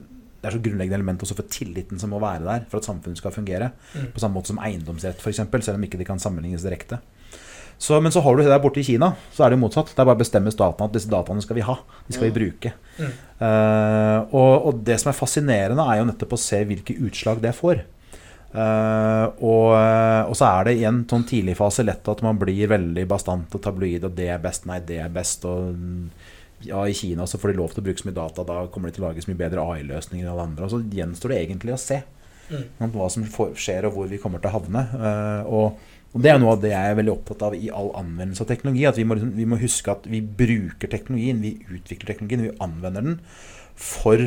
[0.43, 3.19] det er så grunnleggende element også for tilliten som må være der for at samfunnet
[3.21, 3.69] skal fungere.
[3.93, 4.10] Mm.
[4.12, 6.99] På samme måte som eiendomsrett, f.eks., selv om ikke de kan sammenlignes direkte.
[7.79, 9.93] Så, men så har du det der borte i Kina, så er det jo motsatt.
[9.93, 11.77] Det er bare å bestemme staten at disse dataene skal vi ha.
[12.10, 12.73] De skal vi bruke.
[12.99, 13.15] Mm.
[13.39, 17.56] Uh, og, og det som er fascinerende, er jo nettopp å se hvilke utslag det
[17.56, 17.86] får.
[18.53, 19.71] Uh, og,
[20.27, 23.56] og så er det i en sånn tidlig fase lett at man blir veldig bastant
[23.56, 25.47] og tabloid, og det er best, nei, det er best.
[25.47, 25.71] og
[26.65, 28.89] ja, I Kina så får de lov til å bruke så mye data, da kommer
[28.89, 30.67] de til å lage så mye bedre AI-løsninger enn alle andre.
[30.67, 32.04] Og så gjenstår det egentlig å se
[32.52, 32.91] Mm.
[32.91, 34.82] hva som skjer, og hvor vi kommer til å havne.
[34.93, 35.78] Eh, og,
[36.13, 38.49] og det er noe av det jeg er veldig opptatt av i all anvendelse av
[38.52, 38.84] teknologi.
[38.86, 42.58] At vi må, liksom, vi må huske at vi bruker teknologien, vi utvikler teknologien, vi
[42.63, 43.19] anvender den
[43.80, 44.19] for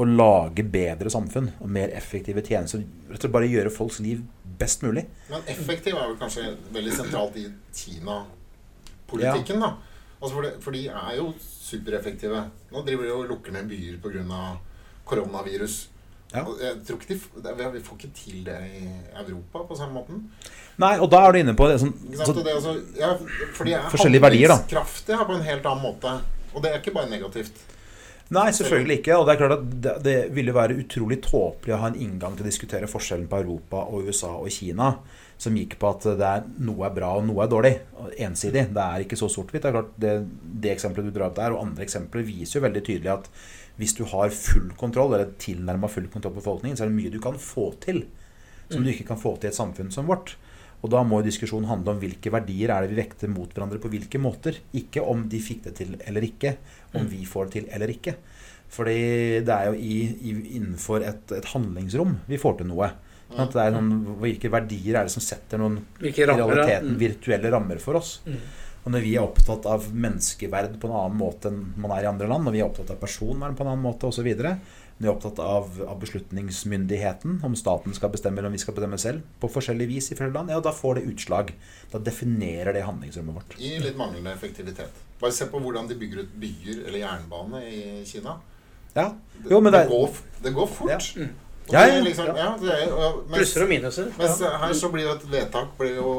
[0.00, 2.82] å lage bedre samfunn og mer effektive tjenester.
[3.10, 4.24] Rett og slett bare gjøre folks liv
[4.60, 5.04] best mulig.
[5.28, 9.74] Men effektiv er vel kanskje veldig sentralt i Kina-politikken, da.
[10.20, 12.42] Altså for, det, for de er jo supereffektive.
[12.72, 14.42] Nå driver de og lukker ned byer pga.
[15.08, 15.88] koronavirus.
[16.30, 16.44] Ja.
[16.44, 18.84] Og Jeg tror ikke de, vi får ikke til det i
[19.18, 20.20] Europa på samme måten.
[20.78, 23.10] Nei, og da er du inne på det sånn så, det altså, ja,
[23.56, 24.60] for de er Forskjellige verdier, da.
[24.60, 26.14] handlingskraftige på en helt annen måte.
[26.54, 27.58] Og det er ikke bare negativt.
[28.30, 29.16] Nei, selvfølgelig ikke.
[29.18, 32.36] Og det er klart at det, det ville være utrolig tåpelig å ha en inngang
[32.38, 34.92] til å diskutere forskjellen på Europa og USA og Kina
[35.40, 37.72] som gikk på at det er, noe er bra og noe er dårlig.
[38.20, 38.66] Ensidig.
[38.76, 39.64] Det er ikke så sort-hvitt.
[39.64, 40.14] Det er klart det,
[40.64, 43.30] det eksempelet du drar opp der, og andre eksempler viser jo veldig tydelig at
[43.80, 47.12] hvis du har full kontroll, eller tilnærma full kontroll på befolkningen, så er det mye
[47.14, 48.04] du kan få til
[48.70, 50.36] som du ikke kan få til i et samfunn som vårt.
[50.80, 53.80] Og da må jo diskusjonen handle om hvilke verdier er det vi vekter mot hverandre
[53.82, 54.56] på hvilke måter.
[54.76, 56.54] Ikke om de fikk det til eller ikke,
[56.96, 58.14] om vi får det til eller ikke.
[58.70, 59.00] Fordi
[59.44, 59.96] det er jo i,
[60.30, 62.92] i, innenfor et, et handlingsrom vi får til noe.
[63.38, 66.98] Er noen, hvilke verdier er det som setter noen rammer realiteten Mm.
[66.98, 68.20] virtuelle rammer for oss?
[68.26, 68.36] Mm.
[68.86, 72.08] Og når vi er opptatt av menneskeverd på en annen måte enn man er i
[72.10, 74.58] andre land, når vi er opptatt av personvern på en annen måte osv., når
[74.98, 78.98] vi er opptatt av, av beslutningsmyndigheten, om staten skal bestemme eller om vi skal bestemme
[79.00, 81.52] selv, på forskjellig vis i flere land, ja, da får det utslag.
[81.92, 83.56] Da definerer det handlingsrommet vårt.
[83.60, 84.90] I litt manglende effektivitet.
[85.20, 88.38] Bare se på hvordan de bygger ut byer eller jernbane i Kina.
[88.94, 90.10] Ja, Det, Jo, men det det, går,
[90.42, 90.90] det går fort.
[90.90, 91.26] Ja.
[91.72, 92.50] Ja, ja, liksom, ja.
[92.60, 92.92] ja, er,
[93.30, 94.12] mens, Plusser og minuser.
[94.18, 96.14] mens her så blir jo et vedtak blir jo,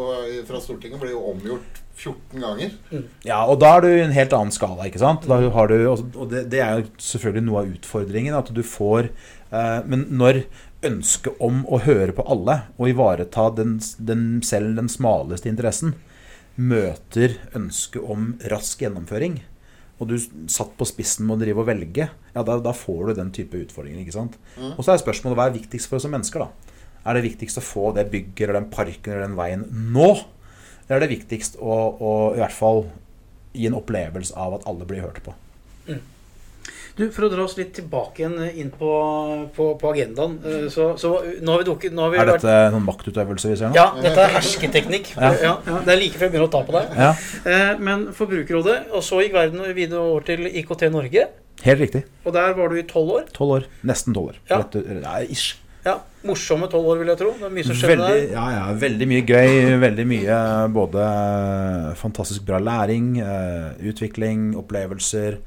[0.47, 2.73] fra Stortinget blir jo omgjort 14 ganger.
[3.27, 5.27] Ja, og da er du i en helt annen skala, ikke sant?
[5.29, 9.11] Da har du, og det, det er jo selvfølgelig noe av utfordringen, at du får
[9.11, 10.43] eh, Men når
[10.87, 15.93] ønsket om å høre på alle og ivareta den, den, selv den smaleste interessen
[16.57, 19.39] møter ønsket om rask gjennomføring,
[20.01, 20.15] og du
[20.49, 23.59] satt på spissen med å drive og velge, ja, da, da får du den type
[23.59, 24.01] utfordringer.
[24.01, 24.37] ikke sant?
[24.57, 24.73] Mm.
[24.73, 26.71] Og så er spørsmålet hva er viktigst for oss som mennesker, da?
[27.05, 30.09] Er det viktigst å få det bygget eller den parken eller den veien nå?
[30.87, 32.83] Eller er det viktigst å, å i hvert fall
[33.53, 35.33] gi en opplevelse av at alle blir hørt på?
[36.97, 38.89] Du, For å dra oss litt tilbake igjen inn på,
[39.55, 40.37] på, på agendaen.
[40.45, 43.49] eh, Så, så nå har vi dukket nå har vi Er vært- dette noen maktutøvelse
[43.53, 43.75] vi ser nå?
[43.79, 45.13] Ja, dette er hersketeknikk.
[45.15, 45.31] Ja.
[45.41, 45.53] Ja.
[45.65, 46.97] Ja, det er like før jeg begynner å ta på deg.
[46.97, 47.11] Ja,
[47.45, 51.27] Eh, Men Forbrukerrådet, og så gikk verden videre over til IKT Norge.
[51.63, 52.03] Helt riktig.
[52.25, 53.25] Og der var du i tolv år.
[53.33, 53.65] Tolv år.
[53.85, 54.37] Nesten tolv år.
[54.49, 54.57] Ja.
[54.63, 55.55] Rett, ja, ish.
[55.85, 57.31] Ja, Morsomme tolv år, vil jeg tro.
[57.33, 58.33] Det er mye som skjedde Veldig, der.
[58.35, 59.79] ja, ja, veldig mye gøy.
[59.81, 60.35] Veldig mye
[60.73, 61.05] både
[61.97, 65.37] fantastisk bra læring, eh, utvikling, opplevelser.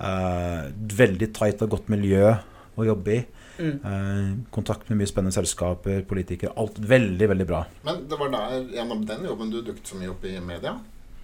[0.00, 0.70] Eh,
[1.02, 2.32] veldig tight og godt miljø
[2.76, 3.20] å jobbe i.
[3.60, 3.74] Mm.
[3.84, 6.54] Uh, kontakt med mye spennende selskaper, politikere.
[6.56, 7.58] Alt veldig, veldig bra.
[7.84, 10.78] Men det var der, gjennom den jobben du dukket så mye opp i media.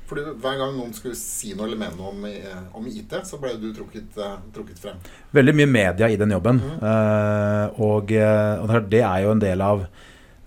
[0.07, 2.27] Fordi hver gang noen skulle si noe eller mene noe om,
[2.79, 5.01] om IT, så ble du trukket, uh, trukket frem.
[5.35, 6.61] Veldig mye media i den jobben.
[6.77, 9.87] Eh, og, eh, og det er- jo en del av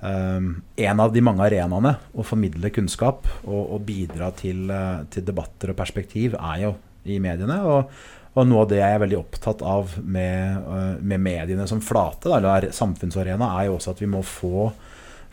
[0.02, 5.26] um, en av de mange arenaene å formidle kunnskap og, og bidra til, eh, til
[5.28, 7.60] debatter og perspektiv er jo i mediene.
[7.68, 7.92] Og,
[8.38, 12.30] og noe av det jeg er veldig opptatt av med, eh, med mediene som flate,
[12.36, 14.70] eller samfunnsarena, er jo også at vi må få,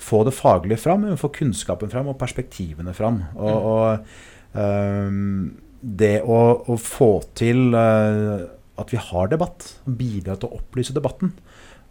[0.00, 3.22] få det faglige fram, vi må få kunnskapen fram og perspektivene fram.
[3.36, 6.40] Og, og um, det å,
[6.72, 8.48] å få til uh,
[8.80, 11.36] at vi har debatt, bidra til å opplyse debatten.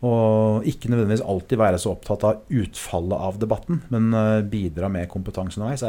[0.06, 5.10] Og ikke nødvendigvis alltid være så opptatt av utfallet av debatten, men uh, bidra med
[5.14, 5.86] kompetanse underveis,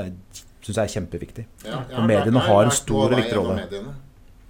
[0.60, 1.46] syns jeg er kjempeviktig.
[1.64, 4.04] Ja, Og mediene har en stor og viktig rolle.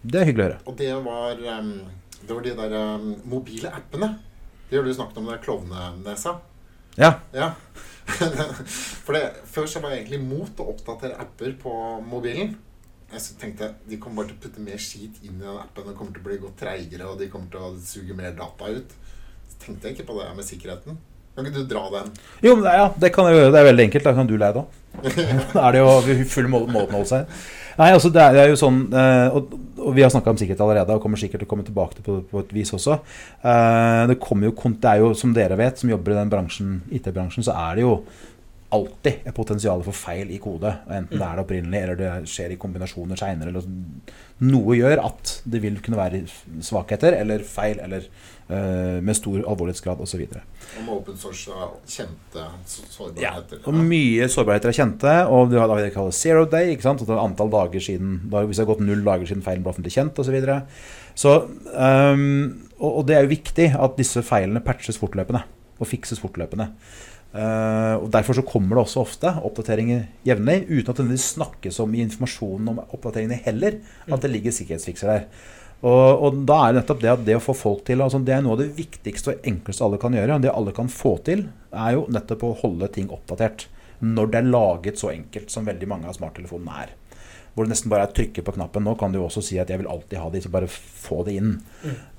[0.07, 0.59] Det er hyggelig å høre.
[0.71, 1.73] Og det var, um,
[2.21, 4.13] det var de der um, mobile appene.
[4.71, 6.37] Det har du snakket om, Det er klovnenesa.
[6.97, 7.53] Ja, Ja.
[9.05, 11.73] For det, Før så var jeg egentlig imot å oppdatere apper på
[12.07, 12.55] mobilen.
[13.11, 15.89] Jeg så tenkte De kommer bare til å putte mer skit inn i den appen.
[15.89, 18.71] Det kommer til å bli gått treigere, og de kommer til å suge mer data
[18.71, 18.95] ut.
[19.51, 20.99] Så tenkte jeg ikke på det med sikkerheten.
[21.37, 22.11] Kan ikke du dra den?
[22.41, 23.53] Jo, men det, ja, det kan jeg gjøre.
[23.53, 24.09] Det er veldig enkelt.
[24.09, 24.65] Da kan du leie, da.
[25.53, 27.47] Da er det jo full mål- måloppnåelse her.
[27.77, 29.51] Nei, altså det er, jo sånn eh, og,
[29.93, 32.15] vi har snakka om sikkerhet allerede, og kommer sikkert til å komme tilbake til på,
[32.31, 32.97] på et vis også.
[33.45, 37.45] Eh, det, jo, det er jo, som dere vet, som jobber i den bransjen, IT-bransjen,
[37.45, 37.99] så er det jo
[38.75, 40.71] alltid et potensial for feil i kode.
[40.91, 43.63] Enten det er det opprinnelig, eller det skjer i kombinasjoner seinere.
[44.47, 46.25] Noe gjør at det vil kunne være
[46.65, 48.09] svakheter eller feil eller
[48.51, 50.27] uh, med stor alvorlighetsgrad osv.
[50.81, 53.63] Om open source er kjente sårbarheter?
[53.63, 56.75] Ja, og mye sårbarheter er kjente, og du har det vi kaller zero day.
[56.75, 57.03] ikke sant?
[57.05, 59.75] At det er antall dager siden, Hvis det har gått null dager siden feilen ble
[59.77, 60.41] offentlig kjent osv.
[61.15, 61.37] Så, så
[61.73, 66.71] um, og, og det er jo viktig at disse feilene patches fortløpende og fikses fortløpende.
[67.37, 71.93] Eh, og Derfor så kommer det også ofte oppdateringer jevnlig, uten at det snakkes om
[71.95, 75.29] i informasjonen om oppdateringene heller, at det ligger sikkerhetsfikser der.
[75.85, 78.33] Og, og da er det nettopp det at det å få folk til altså Det
[78.33, 80.39] er noe av det viktigste og enkleste alle kan gjøre.
[80.39, 81.45] Og det alle kan få til,
[81.77, 83.67] er jo nettopp å holde ting oppdatert.
[84.01, 86.95] Når det er laget så enkelt som veldig mange av smarttelefonene er.
[87.57, 88.85] Hvor det nesten bare er å trykke på knappen.
[88.85, 91.23] Nå kan du jo også si at jeg vil alltid ha de, så bare få
[91.25, 91.55] det inn.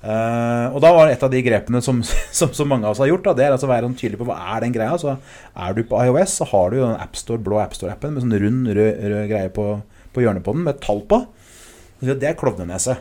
[0.02, 2.00] Eh, og da var et av de grepene som,
[2.40, 4.18] som, som mange av oss har gjort, da, det er altså å være sånn tydelig
[4.18, 4.98] på hva er den greia.
[4.98, 8.38] Så er du på iOS, så har du jo den AppStore, blå AppStore-appen med sånn
[8.42, 9.66] rund, rød, rød greie på,
[10.16, 11.20] på hjørnet på den med et tall på.
[12.00, 12.94] Det er klovnenese.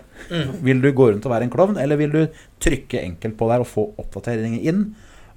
[0.66, 2.22] Vil du gå rundt og være en klovn, eller vil du
[2.64, 4.86] trykke enkelt på der og få oppdateringer inn?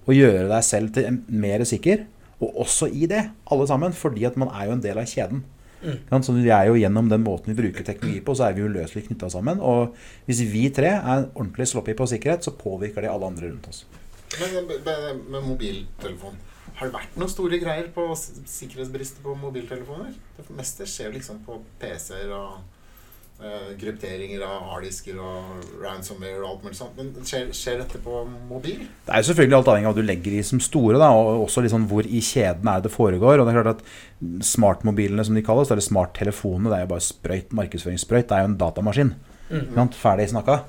[0.09, 2.07] Og gjøre deg selv til mer sikker?
[2.41, 5.43] Og også i det, alle sammen, fordi at man er jo en del av kjeden.
[5.83, 6.27] Sant?
[6.27, 9.07] Så vi er jo Gjennom den måten vi bruker teknologi på, så er vi uløselig
[9.07, 9.61] knytta sammen.
[9.61, 9.97] Og
[10.29, 13.85] hvis vi tre er ordentlig sloppy på sikkerhet, så påvirker det alle andre rundt oss.
[14.41, 16.37] Men med, mobiltelefon
[16.79, 20.15] Har det vært noen store greier på sikkerhetsbrister på mobiltelefoner?
[20.39, 22.61] Det meste skjer liksom på PC-er og
[23.81, 26.99] krypteringer av harddisker og ransomware og alt mulig sånt.
[26.99, 28.83] Men skjer, skjer dette på mobil?
[29.07, 31.47] Det er jo selvfølgelig alt avhengig av hva du legger i som store, da, og
[31.47, 33.41] også liksom hvor i kjeden er det foregår.
[33.41, 37.07] og det er klart at Smartmobilene, som de kalles, eller smarttelefonene, det er jo bare
[37.07, 38.29] sprøyt, markedsføringssprøyt.
[38.29, 39.15] Det er jo en datamaskin.
[39.51, 39.89] Mm.
[39.97, 40.61] Ferdig snakka.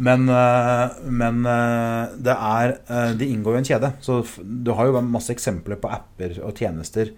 [0.00, 2.72] Men, øh, men øh, det er
[3.18, 3.92] De inngår jo i en kjede.
[4.00, 7.10] Så du har jo masse eksempler på apper og tjenester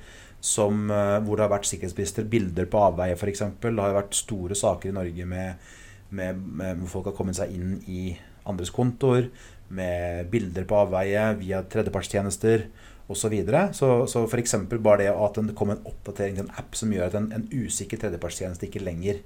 [0.42, 2.26] som, øh, hvor det har vært sikkerhetsbrister.
[2.28, 3.44] Bilder på avveie, f.eks.
[3.62, 5.66] Det har jo vært store saker i Norge med,
[6.11, 8.16] med, med hvor folk har kommet seg inn i
[8.50, 9.28] andres kontoer
[9.72, 12.66] med bilder på avveie via tredjepartstjenester
[13.09, 13.20] osv.
[13.22, 13.68] Så, videre.
[13.76, 14.57] så så f.eks.
[14.72, 17.46] bare det at det kom en oppdatering til en app som gjør at en, en
[17.52, 19.20] usikker tredjepartstjeneste ikke lenger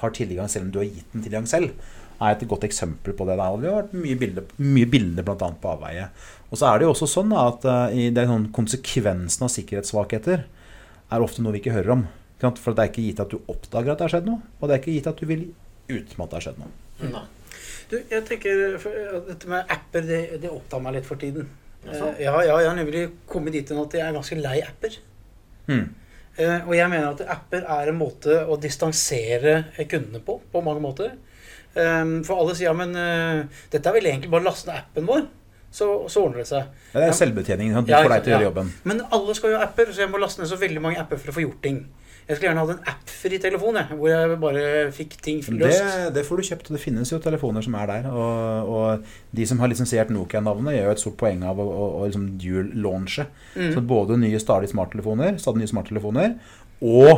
[0.00, 1.72] har tilgang, selv om du har gitt den tilgang selv,
[2.16, 3.36] er et godt eksempel på det.
[3.36, 3.56] der.
[3.60, 5.50] Det har vært mye bilder, mye bilder bl.a.
[5.60, 6.08] på avveie.
[6.50, 9.46] Og så er det jo også sånn da, at eh, i det er sånn konsekvensen
[9.46, 12.04] av sikkerhetssvakheter er ofte noe vi ikke hører om.
[12.36, 12.52] Ikke?
[12.62, 14.76] For det er ikke gitt at du oppdager at det har skjedd noe, og det
[14.76, 15.46] er ikke gitt at du vil
[15.90, 16.72] ut med at det har skjedd noe.
[17.12, 17.26] Nei.
[17.86, 21.46] Du, jeg tenker for, Dette med apper, det, det opptar meg litt for tiden.
[21.86, 24.98] Eh, ja, ja, jeg har nemlig kommet dit hen at jeg er ganske lei apper.
[25.68, 25.86] Hmm.
[26.36, 30.82] Eh, og jeg mener at apper er en måte å distansere kundene på, på mange
[30.84, 31.14] måter.
[31.76, 32.94] Um, for alle sier ja, men
[33.68, 35.26] dette er vel egentlig bare å laste ned appen vår,
[35.76, 36.72] så, så ordner det seg.
[36.94, 37.84] Ja, det er selvbetjeningen.
[37.84, 38.72] Du Ja, får deg til å gjøre jobben.
[38.88, 41.20] Men alle skal jo ha apper, så jeg må laste ned så veldig mange apper
[41.20, 41.82] for å få gjort ting.
[42.26, 44.62] Jeg skulle gjerne hatt en appfri telefon, jeg, hvor jeg bare
[44.96, 45.84] fikk ting løst.
[45.84, 48.08] Det, det får du kjøpt, og det finnes jo telefoner som er der.
[48.10, 51.86] Og, og de som har lisensiert Nokia-navnet, gjør jo et stort poeng av å, å,
[52.00, 53.28] å liksom dual-launche.
[53.54, 53.70] Mm.
[53.76, 56.34] Så både nye stadig smarttelefoner, stadig nye smarttelefoner,
[56.82, 57.12] og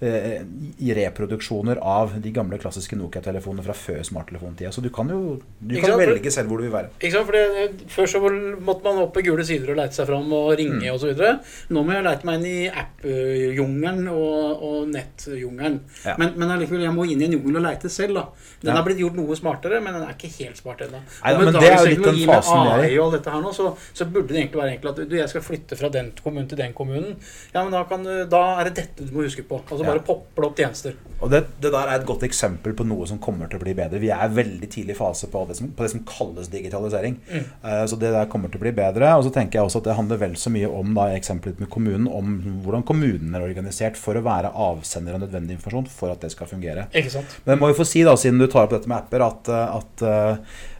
[0.00, 4.70] i reproduksjoner av de gamle klassiske Nokia-telefonene fra før smarttelefontida.
[4.70, 6.02] Så du kan jo du kan sant?
[6.04, 6.90] velge selv hvor du vil være.
[7.00, 7.26] Ikke sant?
[7.26, 8.20] For det, Før så
[8.62, 10.98] måtte man opp på gule sider og leite seg fram og ringe Mm.
[11.02, 11.40] videre.
[11.70, 15.80] Nå må jeg leite meg inn i app-jungelen og, og nettjungelen.
[16.04, 16.14] Ja.
[16.20, 18.14] Men, men allikevel, jeg må inn i en jungel og leite selv.
[18.14, 18.24] da.
[18.62, 18.76] Den Ja.
[18.76, 21.00] har blitt gjort noe smartere, men den er ikke helt smart ennå.
[21.24, 22.84] Men det er jo litt den fasen er.
[22.86, 25.16] AI og alt dette her nå, så, så burde det egentlig være enkelt at du,
[25.16, 27.16] jeg skal flytte fra den kommunen til den kommunen.
[27.54, 29.60] Ja, men da, kan da er det dette du må huske på.
[29.70, 29.84] Altså.
[29.88, 30.96] Bare popper opp tjenester.
[31.18, 33.74] Og det, det der er et godt eksempel på noe som kommer til å bli
[33.74, 33.98] bedre.
[33.98, 37.16] Vi er veldig tidlig fase på det som, på det som kalles digitalisering.
[37.34, 39.10] Eh, så det der kommer til å bli bedre.
[39.18, 41.70] Og så tenker jeg også at det handler vel så mye om da, eksempelet med
[41.74, 46.22] kommunen, om hvordan kommunen er organisert for å være avsender av nødvendig informasjon for at
[46.22, 46.86] det skal fungere.
[46.94, 47.34] Ikke sant?
[47.42, 49.50] Men jeg må jo få si, da, siden du tar opp dette med apper, at,
[49.50, 50.06] eh, at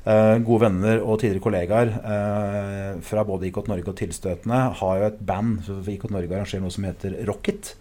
[0.06, 5.10] uh, gode venner og tidligere kollegaer eh, fra både IKT Norge og Tilstøtende har jo
[5.10, 5.66] et band.
[5.66, 7.74] IKT Norge arrangerer noe som heter Rocket.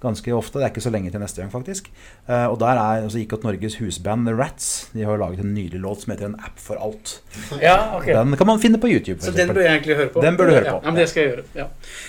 [0.00, 0.56] Ganske ofte.
[0.58, 1.90] Det er ikke så lenge til neste gang, faktisk.
[2.24, 4.68] Eh, og der er altså IKT Norges husband The Rats.
[4.94, 7.18] De har laget en nylig låt som heter En app for alt.
[7.60, 8.06] Ja, ok.
[8.06, 9.20] Den kan man finne på YouTube.
[9.20, 10.22] Så den bør jeg egentlig høre på?
[10.24, 10.80] Den bør du høre ja, på.
[10.84, 11.44] Ja, men det skal jeg gjøre.
[11.54, 11.66] ja.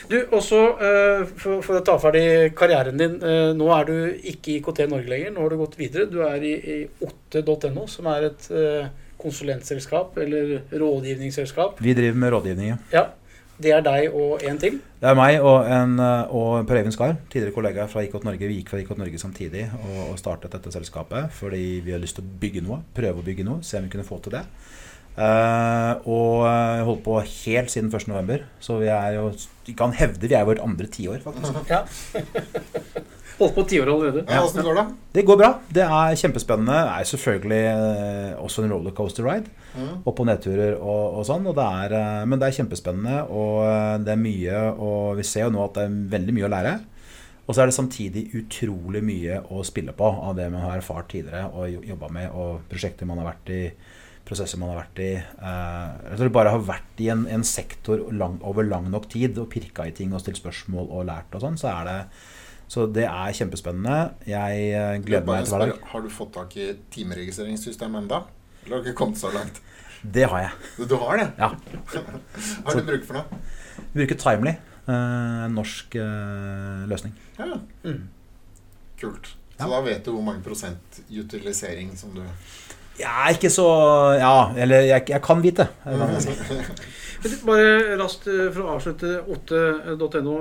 [0.07, 2.25] Du, også eh, for, for å ta ferdig
[2.55, 3.19] karrieren din.
[3.19, 3.95] eh, nå er du
[4.33, 5.35] ikke i IKT Norge lenger.
[5.35, 6.07] Nå har du gått videre.
[6.11, 8.51] Du er i, i otte.no, som er et
[9.21, 11.81] konsulentselskap eller rådgivningsselskap.
[11.83, 12.77] Vi driver med rådgivning.
[12.95, 13.09] ja.
[13.61, 14.79] Det er deg og en til.
[15.01, 18.49] Det er meg og, en, eh, og Per Eivind Skar, tidligere kollega fra IKT Norge.
[18.49, 22.19] Vi gikk fra IKT Norge samtidig og, og startet dette selskapet fordi vi har lyst
[22.19, 22.81] til å bygge noe.
[22.97, 24.45] Prøve å bygge noe, se om vi kunne få til det.
[25.11, 28.45] Uh, og jeg holdt på helt siden 1.11.
[28.63, 29.25] Så vi er jo
[29.67, 31.69] Vi kan hevde vi er vårt andre tiår, faktisk.
[31.69, 31.83] Ja.
[33.41, 34.23] Holdt på tiår allerede.
[34.29, 34.85] Ja, Åssen går det?
[35.17, 35.49] Det går bra.
[35.73, 36.77] Det er kjempespennende.
[36.77, 39.51] Det er selvfølgelig uh, også en rollercoaster ride.
[39.73, 39.91] Mm.
[40.05, 41.47] Opp- og nedturer og, og sånn.
[41.49, 45.47] Og det er, uh, men det er kjempespennende, og det er mye Og vi ser
[45.47, 46.75] jo nå at det er veldig mye å lære.
[47.47, 51.09] Og så er det samtidig utrolig mye å spille på av det man har erfart
[51.11, 53.63] tidligere og jobba med, og prosjekter man har vært i
[54.27, 55.09] prosesser man har vært i.
[55.19, 59.39] Eh, jeg tror bare har vært i en, en sektor lang, over lang nok tid
[59.41, 61.97] og pirka i ting og stilt spørsmål og lært og sånn, så er det
[62.71, 63.95] så det er kjempespennende.
[64.31, 65.81] Jeg eh, gleder meg til hver dag.
[65.91, 68.21] Har du fått tak i timeregistreringssystemet enda?
[68.63, 69.59] Eller har du ikke kommet så langt?
[70.01, 70.87] Det har jeg.
[70.89, 71.27] Du har det?
[71.37, 71.49] Ja.
[72.63, 73.41] Hva er det du bruker for noe?
[73.91, 74.53] Vi bruker Timely.
[74.87, 77.13] eh, En norsk eh, løsning.
[77.37, 77.59] Ja.
[77.83, 78.07] Mm.
[79.01, 79.33] Kult.
[79.59, 79.67] Så Ja.
[79.75, 82.23] da vet du hvor mange prosent utilisering som du
[83.01, 83.67] Ja, ikke så
[84.19, 85.67] Ja, eller jeg, jeg kan vite.
[85.83, 86.71] Kan jeg.
[87.21, 90.37] Men du, Bare raskt eh, for å avslutte åtte.no.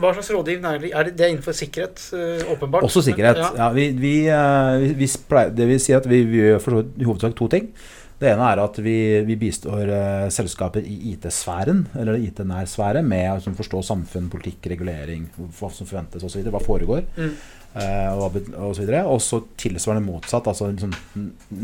[0.00, 0.90] Hva slags rådgivning er det?
[0.90, 2.86] Er det, er innenfor sikkerhet, eh, åpenbart?
[2.86, 3.42] Også sikkerhet.
[3.42, 3.52] Ja.
[3.60, 7.36] Ja, vi, vi, eh, vi, pleier, det vil si at vi, vi gjør i hovedsak
[7.38, 7.70] to ting.
[8.16, 8.96] Det ene er at vi,
[9.28, 14.70] vi bistår eh, selskaper i IT-sfæren, eller IT-nær sfære, med å altså, forstå samfunn, politikk,
[14.72, 17.04] regulering, hva som forventes osv., hva foregår.
[17.18, 17.34] Mm.
[17.76, 19.04] Eh, og, og så videre.
[19.10, 20.94] Og så tilsvarende motsatt, altså liksom,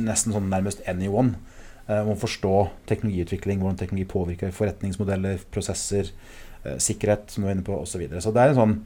[0.06, 1.38] nesten sånn nærmest anyone.
[1.88, 2.54] eh, Om å forstå
[2.90, 6.12] teknologiutvikling, hvordan teknologi påvirker forretningsmodeller, prosesser,
[6.64, 7.96] eh, sikkerhet, som du var inne på, osv.
[7.96, 8.22] Så, videre.
[8.24, 8.78] så det er en sånn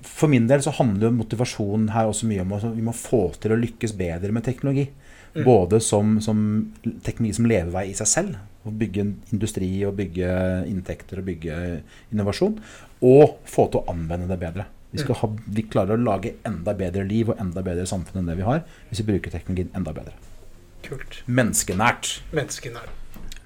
[0.00, 3.34] For min del så handler jo motivasjonen her også mye om at vi må få
[3.36, 4.86] til å lykkes bedre med teknologi.
[5.34, 5.44] Mm.
[5.44, 6.38] Både som, som
[7.04, 9.04] teknologi som levevei i seg selv, å bygge
[9.34, 10.30] industri og bygge
[10.68, 11.58] inntekter og bygge
[12.14, 12.56] innovasjon,
[13.04, 14.66] og få til å anvende det bedre.
[14.90, 18.32] Vi, skal ha, vi klarer å lage enda bedre liv og enda bedre samfunn enn
[18.32, 20.16] det vi har, hvis vi bruker teknologien enda bedre.
[20.86, 21.20] Kult.
[21.30, 22.16] Menneskenært.
[22.34, 22.88] Menneskenær.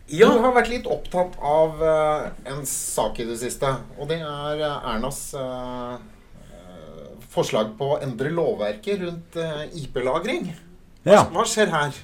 [0.08, 4.60] Du har vært litt opptatt av uh, en sak i det siste, og det er
[4.60, 5.94] eh, Ernas eh,
[6.52, 10.50] eh, forslag på å endre lovverket rundt uh, IP-lagring.
[11.08, 11.24] Ja.
[11.32, 11.96] Hva skjer her?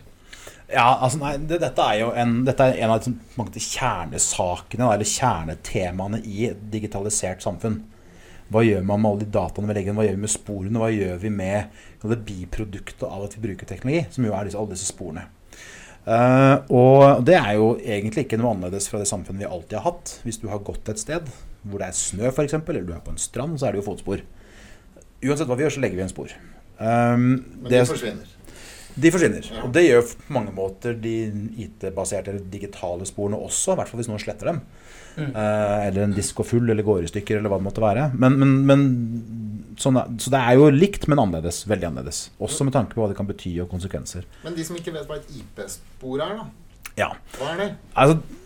[0.71, 4.89] Ja, altså nei, det, dette er jo en, dette er en av liksom, på kjernesakene,
[4.95, 7.83] eller kjernetemaene i et digitalisert samfunn.
[8.51, 9.99] Hva gjør man med alle de dataene vi legger inn?
[10.01, 10.81] Hva gjør vi med sporene?
[10.83, 14.07] Hva gjør vi med det biproduktet av at vi bruker teknologi?
[14.11, 15.27] Som jo er disse, alle disse sporene.
[16.01, 19.87] Uh, og det er jo egentlig ikke noe annerledes fra det samfunnet vi alltid har
[19.93, 20.17] hatt.
[20.25, 21.29] Hvis du har gått et sted
[21.61, 23.87] hvor det er snø, f.eks., eller du er på en strand, så er det jo
[23.91, 24.23] fotspor.
[25.21, 26.33] Uansett hva vi gjør, så legger vi igjen spor.
[26.81, 27.27] Um,
[27.61, 28.31] Men det- de forsvinner.
[28.97, 29.45] de forsvinner.
[29.53, 29.63] Ja.
[29.67, 31.13] Og det gjør på mange måter de
[31.61, 34.63] IT-baserte eller digitale sporene også, i hvert fall hvis noen sletter dem.
[35.17, 35.31] Mm.
[35.35, 38.09] Eh, eller en disk går full, eller går i stykker, eller hva det måtte være.
[38.21, 38.85] Men, men, men
[39.81, 41.63] sånn er, Så det er jo likt, men annerledes.
[41.71, 42.25] Veldig annerledes.
[42.43, 44.27] Også med tanke på hva det kan bety og konsekvenser.
[44.45, 46.93] Men de som ikke vet hva et IP-spor er, da.
[46.99, 47.13] Ja.
[47.39, 47.71] Hva er det?
[47.95, 48.39] Altså,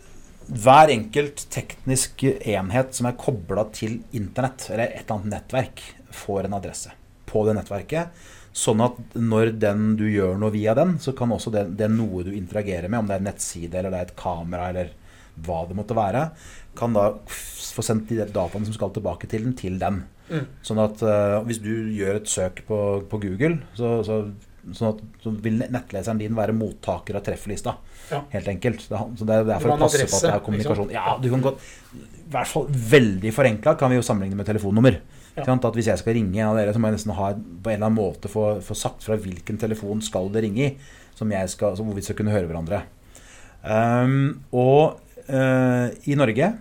[0.45, 6.47] hver enkelt teknisk enhet som er kobla til internett, eller et eller annet nettverk, får
[6.47, 6.93] en adresse
[7.27, 8.27] på det nettverket.
[8.55, 11.95] Sånn at når den du gjør noe via den, så kan også det, det er
[11.95, 14.93] noe du interagerer med, om det er en nettside eller det er et kamera eller
[15.45, 16.29] hva det måtte være,
[16.79, 20.03] kan da få sendt de dataene som skal tilbake til den, til den.
[20.31, 20.45] Mm.
[20.65, 22.79] Sånn at uh, hvis du gjør et søk på,
[23.11, 24.21] på Google, så, så,
[24.73, 27.77] sånn at, så vil nettleseren din være mottaker av trefflista.
[28.11, 28.23] Ja.
[28.33, 28.87] Helt enkelt.
[28.89, 30.95] Det, så det er for Det å passe på at det er kommunikasjon.
[30.95, 34.99] Ja, du kan godt I hvert fall veldig forenkla kan vi jo sammenligne med telefonnummer.
[35.35, 35.47] Ja.
[35.51, 37.77] At Hvis jeg skal ringe en av dere, så må jeg nesten ha på en
[37.77, 40.75] eller annen måte få, få sagt fra hvilken telefon skal det ringe i,
[41.19, 42.85] som jeg skal, så hvor vi skal kunne høre hverandre.
[43.65, 46.53] Um, og i Norge,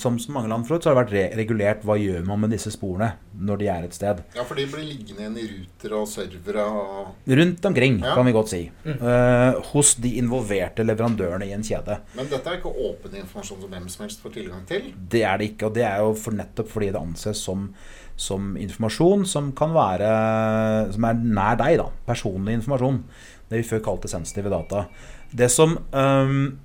[0.00, 2.70] som så mange land, så har det vært re regulert hva gjør man med disse
[2.72, 4.22] sporene når de er et sted.
[4.32, 8.14] Ja, for de blir liggende igjen i ruter og servere og Rundt omkring, Ja.
[8.16, 8.62] kan vi godt si.
[8.86, 11.98] Uh, hos de involverte leverandørene i en kjede.
[12.16, 14.88] Men dette er ikke åpen informasjon som hvem som helst får tilgang til.
[14.96, 17.68] Det er det ikke, og det er jo for nettopp fordi det anses som,
[18.16, 21.90] som informasjon som kan være Som er nær deg, da.
[22.08, 23.02] Personlig informasjon.
[23.50, 24.86] Det vi før kalte sensitive data.
[25.34, 26.56] Det som øhm,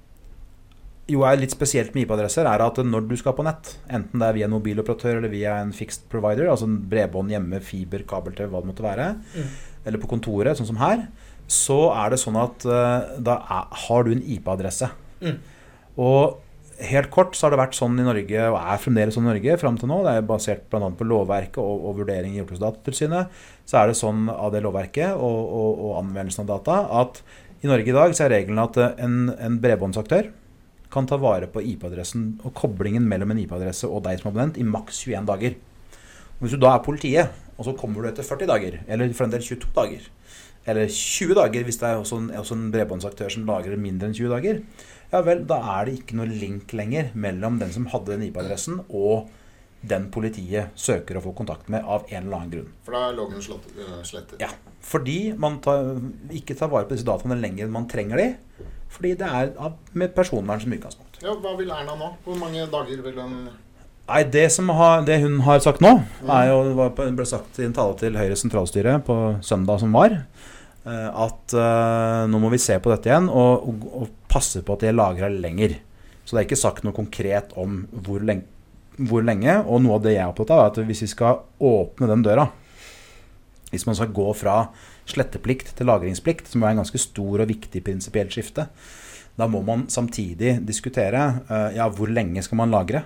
[1.09, 4.27] jo er litt spesielt med IP-adresser, er at når du skal på nett, enten det
[4.27, 8.49] er via en mobiloperatør eller via en fixed provider, altså en bredbånd hjemme, fiber, kabel-TV,
[8.51, 9.47] hva det måtte være, Mm.
[9.85, 11.07] eller på kontoret, sånn som her,
[11.49, 14.91] så er det sånn at uh, da er, har du en IP-adresse.
[15.21, 15.39] Mm.
[15.97, 16.37] Og
[16.79, 19.57] helt kort så har det vært sånn i Norge, og er fremdeles sånn i Norge
[19.59, 20.91] fram til nå, det er basert bl.a.
[20.95, 23.33] på lovverket og, og vurdering i Datatilsynet,
[23.65, 27.23] så er det sånn av det lovverket og, og, og anvendelsen av data at
[27.59, 30.29] i Norge i dag så er regelen at en, en bredbåndsaktør
[30.93, 34.65] kan ta vare på IP-adressen og koblingen mellom en IP-adresse og deg som abonnent i
[34.65, 35.57] maks 21 dager.
[36.39, 39.33] Hvis du da er politiet, og så kommer du etter 40 dager, eller for en
[39.33, 40.05] del 22 dager,
[40.69, 44.15] eller 20 dager hvis det er også en, også en bredbåndsaktør som lagrer mindre enn
[44.15, 44.63] 20 dager,
[45.11, 48.81] ja vel, da er det ikke noe link lenger mellom den som hadde den IP-adressen,
[48.89, 49.29] og
[49.89, 52.73] den politiet søker å få kontakt med av en eller annen grunn.
[52.83, 54.41] For da er loggen øh, slettet.
[54.41, 54.49] Ja,
[54.83, 55.93] fordi man tar,
[56.35, 58.27] ikke tar vare på disse dataene lenger enn man trenger de.
[58.89, 59.51] Fordi det er
[59.93, 61.19] med personvern som utgangspunkt.
[61.23, 62.13] Ja, Hva vil Erna nå?
[62.25, 63.49] Hvor mange dager vil hun
[64.09, 65.91] Nei, det, som har, det hun har sagt nå,
[66.25, 70.15] er jo, det ble sagt i en tale til Høyres sentralstyre på søndag som var,
[70.81, 74.73] eh, at eh, nå må vi se på dette igjen og, og, og passe på
[74.73, 75.77] at det lagra lenger.
[76.25, 78.49] Så det er ikke sagt noe konkret om hvor lenge,
[78.97, 79.59] hvor lenge.
[79.65, 82.25] Og noe av det jeg er opptatt av, er at hvis vi skal åpne den
[82.25, 82.49] døra
[83.69, 84.63] Hvis man skal gå fra
[85.11, 88.69] sletteplikt til lagringsplikt, som er en ganske stor og viktig prinsipielt skifte,
[89.39, 93.05] da må man samtidig diskutere eh, ja, hvor lenge skal man lagre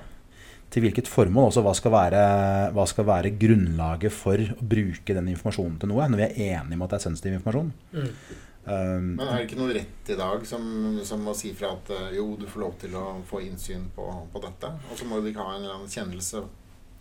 [0.73, 2.21] til hvilket formål, også hva skal, være,
[2.73, 6.79] hva skal være grunnlaget for å bruke den informasjonen til noe, når vi er enige
[6.79, 7.69] om at det er sensitiv informasjon.
[7.93, 8.09] Mm.
[8.63, 10.65] Um, Men er det ikke noe rett i dag som,
[11.03, 14.07] som må si fra at øh, jo, du får lov til å få innsyn på,
[14.31, 14.71] på dette?
[14.89, 16.45] Og så må du ikke ha en eller annen kjennelse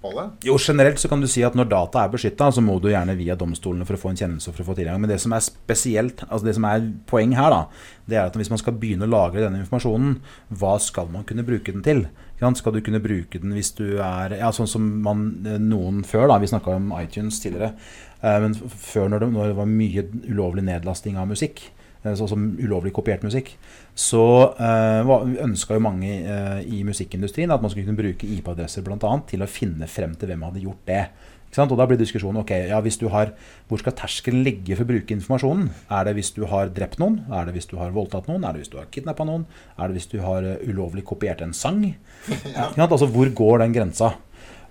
[0.02, 0.24] på det?
[0.48, 3.16] jo, generelt så kan du si at når data er beskytta, så må du gjerne
[3.18, 5.00] via domstolene for å få en kjennelse og for å få tilgang.
[5.02, 8.38] Men det som er spesielt, altså det som er poeng her, da, det er at
[8.38, 10.16] hvis man skal begynne å lagre denne informasjonen,
[10.60, 12.06] hva skal man kunne bruke den til?
[12.42, 15.28] Skal du kunne bruke den hvis du er ja, Sånn som man,
[15.62, 17.76] noen før, da, vi snakka om iTunes tidligere,
[18.18, 22.30] eh, men før når det, når det var mye ulovlig nedlasting av musikk, eh, sånn
[22.30, 23.52] som ulovlig kopiert musikk,
[23.94, 24.24] så
[24.58, 25.12] uh,
[25.44, 29.12] ønska jo mange eh, i musikkindustrien at man skulle kunne bruke IP-adresser bl.a.
[29.28, 31.04] til å finne frem til hvem hadde gjort det.
[31.52, 33.34] Og da blir diskusjonen ok, ja, hvis du har,
[33.68, 35.66] hvor skal terskelen ligge for å bruke informasjonen?
[35.92, 37.18] Er det hvis du har drept noen?
[37.28, 38.46] Er det hvis du har voldtatt noen?
[38.48, 39.44] Er det hvis du har kidnappa noen?
[39.76, 41.84] Er det hvis du har eh, ulovlig kopiert en sang?
[42.32, 42.88] Sant?
[42.88, 44.14] Altså, hvor går den grensa?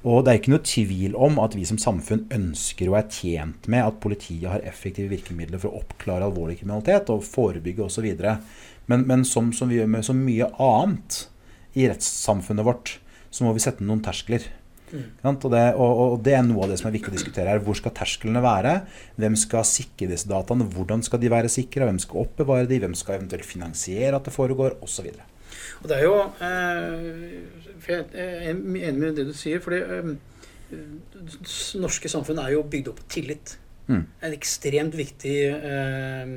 [0.02, 3.68] Og det er ikke noe tvil om at vi som samfunn ønsker og er tjent
[3.70, 8.08] med at politiet har effektive virkemidler for å oppklare alvorlig kriminalitet og forebygge osv.
[8.90, 11.26] Men, men som, som vi gjør med så mye annet
[11.78, 12.96] i rettssamfunnet vårt,
[13.32, 14.48] så må vi sette noen terskler.
[14.92, 15.06] Mm.
[15.24, 17.62] Og, det, og, og det er noe av det som er viktig å diskutere her.
[17.64, 18.80] Hvor skal tersklene være?
[19.22, 20.68] Hvem skal sikre disse dataene?
[20.74, 21.88] Hvordan skal de være sikra?
[21.88, 22.82] Hvem skal oppbevare de?
[22.82, 24.80] Hvem skal eventuelt finansiere at det foregår?
[24.84, 25.14] Osv.
[25.82, 26.16] Og det er jo
[26.46, 29.60] eh, for Jeg er enig med det du sier.
[29.64, 30.12] fordi eh,
[30.72, 33.56] det norske samfunn er jo bygd opp på tillit.
[33.90, 34.04] Mm.
[34.24, 36.36] En ekstremt viktig eh,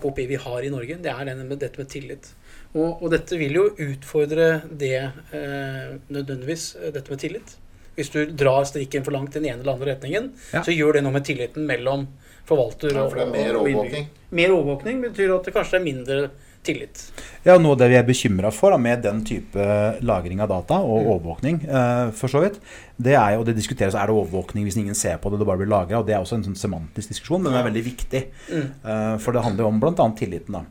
[0.00, 2.30] KPI vi har i Norge, det er denne med, dette med tillit.
[2.74, 7.56] Og, og dette vil jo utfordre det eh, nødvendigvis, eh, dette med tillit.
[7.94, 10.64] Hvis du drar strikken for langt i den ene eller andre retningen, Ja.
[10.66, 12.08] så gjør det noe med tilliten mellom
[12.48, 14.08] forvalter Ja, for det er mer og- og overvåking.
[14.08, 14.32] innbygger.
[14.40, 16.30] Mer overvåkning betyr at det kanskje er mindre
[16.64, 17.02] tillit.
[17.44, 19.66] Ja, Noe av det vi er bekymra for da, med den type
[20.04, 22.56] lagring av data og overvåkning, eh, for så vidt,
[22.96, 25.46] det er jo, og det diskuteres er det overvåkning hvis ingen ser på det, det
[25.48, 26.02] bare blir lagra.
[26.06, 28.24] Det er også en sånn semantisk diskusjon, men den er veldig viktig.
[28.50, 28.66] Mm.
[28.84, 30.08] Eh, for det handler jo om bl.a.
[30.18, 30.58] tilliten.
[30.58, 30.64] da.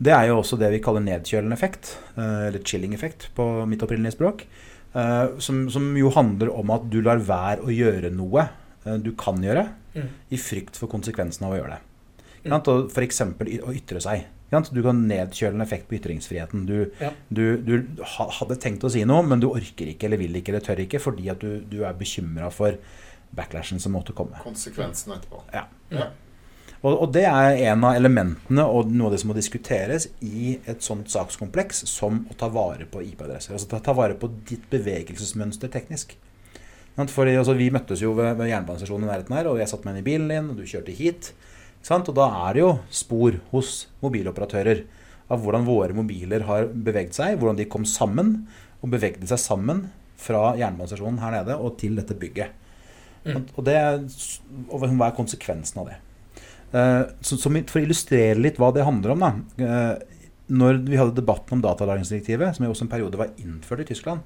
[0.00, 3.82] Det er jo også det vi kaller nedkjølende effekt, eh, eller chilling effekt på mitt
[3.84, 4.46] opprinnelige språk.
[4.94, 8.48] eh, som, som jo handler om at du lar være å gjøre noe
[8.86, 10.06] eh, du kan gjøre, Mm.
[10.30, 11.78] i frykt for konsekvensen av å gjøre det.
[12.44, 12.52] Mm.
[12.52, 12.68] Sant?
[12.94, 13.20] F.eks.
[13.66, 14.20] å ytre seg.
[14.50, 16.64] Du kan nedkjøle en effekt på ytringsfriheten.
[16.66, 17.12] Du, Ja.
[17.30, 20.64] du, du hadde tenkt å si noe, men du orker ikke eller vil ikke eller
[20.66, 22.74] tør ikke fordi at du, du er bekymra for
[23.36, 24.40] backlashen som måtte komme.
[24.42, 25.44] Konsekvensen etterpå.
[25.54, 25.68] Ja.
[25.94, 26.08] Ja.
[26.80, 30.54] Og, og det er en av elementene og noe av det som må diskuteres i
[30.70, 33.52] et sånt sakskompleks som å ta vare på IP-adresser.
[33.54, 36.16] Altså ta, ta vare på ditt bevegelsesmønster teknisk.
[37.08, 39.94] For altså, Vi møttes jo ved, ved jernbanestasjonen i nærheten her, og jeg satte meg
[39.94, 41.30] inn i bilen din, og du kjørte hit.
[41.88, 44.84] Og da er det jo spor hos mobiloperatører
[45.30, 48.44] av hvordan våre mobiler har beveget seg, hvordan de kom sammen,
[48.80, 49.86] og bevegde seg sammen
[50.20, 52.52] fra jernbanestasjonen her nede og til dette bygget.
[53.24, 53.42] Mm.
[53.54, 53.76] Og, det,
[54.70, 55.98] og hva er konsekvensen av det?
[56.72, 60.96] Eh, så, så For å illustrere litt hva det handler om da, eh, Når vi
[60.96, 64.24] hadde debatten om datalagringsdirektivet, som jo også en periode var innført i Tyskland,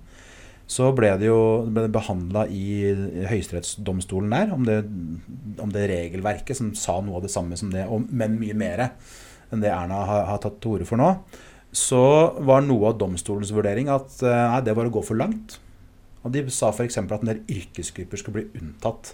[0.67, 2.93] så ble det jo ble behandla i
[3.29, 4.79] høyesterettsdomstolen der om det,
[5.61, 8.87] om det regelverket som sa noe av det samme som det, men mye mer
[9.53, 11.11] enn det Erna har, har tatt til orde for nå.
[11.75, 12.01] Så
[12.47, 15.59] var noe av domstolens vurdering at eh, nei, det var å gå for langt.
[16.25, 16.97] Og De sa f.eks.
[17.03, 19.13] at en del yrkesgrupper skulle bli unntatt.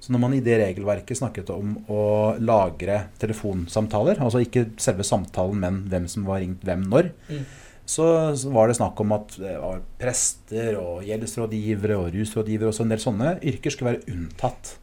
[0.00, 2.02] Så når man i det regelverket snakket om å
[2.42, 7.46] lagre telefonsamtaler, altså ikke selve samtalen, men hvem som var ringt hvem når, Mm.
[7.88, 8.04] Så
[8.36, 12.92] så var det snakk om at det var prester og gjeldsrådgivere og rusrådgivere og en
[12.92, 14.74] del sånne yrker skulle være unntatt.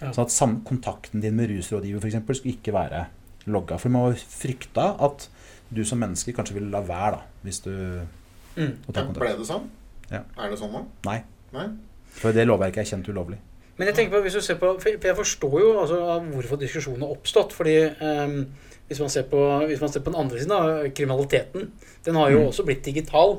[0.00, 0.10] Ja.
[0.12, 3.06] Sånn at sam kontakten din med rusrådgiver eksempel, skulle ikke være
[3.48, 3.78] logga.
[3.80, 5.28] For man frykta at
[5.72, 7.72] du som menneske kanskje ville la være, da, hvis du
[8.56, 8.72] Mm.
[8.92, 9.20] ta kontakt.
[9.22, 9.68] Ble det sånn?
[10.10, 10.24] Ja.
[10.36, 10.80] Er det sånn nå?
[11.06, 11.20] Nei.
[11.54, 11.68] Nei?
[12.10, 13.38] For det lovverket er kjent ulovlig.
[13.78, 16.00] Men jeg tenker på, hvis du ser på, for jeg forstår jo altså,
[16.34, 17.52] hvorfor diskusjonen har oppstått.
[17.56, 18.46] fordi ehm,
[18.90, 21.68] hvis, man ser på, hvis man ser på den andre siden av kriminaliteten,
[22.04, 22.48] den har jo Mm.
[22.50, 23.36] også blitt digital.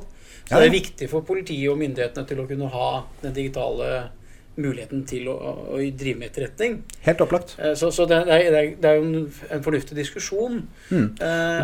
[0.48, 4.10] Så Ja, det er viktig for politiet og myndighetene til å kunne ha den digitale
[4.60, 5.36] muligheten til å,
[5.72, 6.74] å drive med etterretning.
[7.06, 7.54] Helt opplagt.
[7.58, 10.58] Eh, Så, så det, er, det, er, jo en, en fornuftig diskusjon.
[10.92, 11.06] Mm.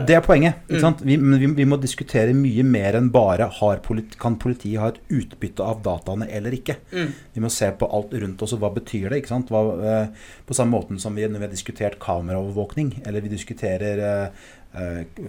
[0.08, 0.62] Det er poenget.
[0.68, 0.84] Ikke Mm.
[0.86, 1.02] sant?
[1.04, 5.00] Vi, vi, vi må diskutere mye mer enn bare har politi, kan politiet ha et
[5.10, 6.78] utbytte av dataene eller ikke.
[6.94, 9.24] mm, Vi må se på alt rundt oss, og hva betyr det?
[9.28, 10.08] Hva, eh,
[10.48, 14.48] på samme måten som vi, når vi har diskutert kameraovervåkning, eller vi diskuterer eh,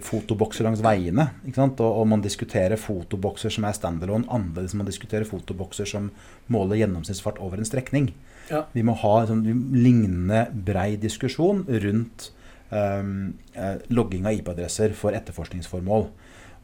[0.05, 1.79] fotobokser langs veiene, ikke sant?
[1.81, 6.11] Og, og man diskuterer fotobokser som er standalone, annerledes enn man diskuterer fotobokser som
[6.53, 8.11] måler gjennomsnittsfart over en strekning.
[8.49, 8.65] Ja.
[8.73, 12.31] Vi må ha en sånn lignende brei diskusjon rundt
[12.69, 16.09] um, eh, logging av IP-adresser for etterforskningsformål.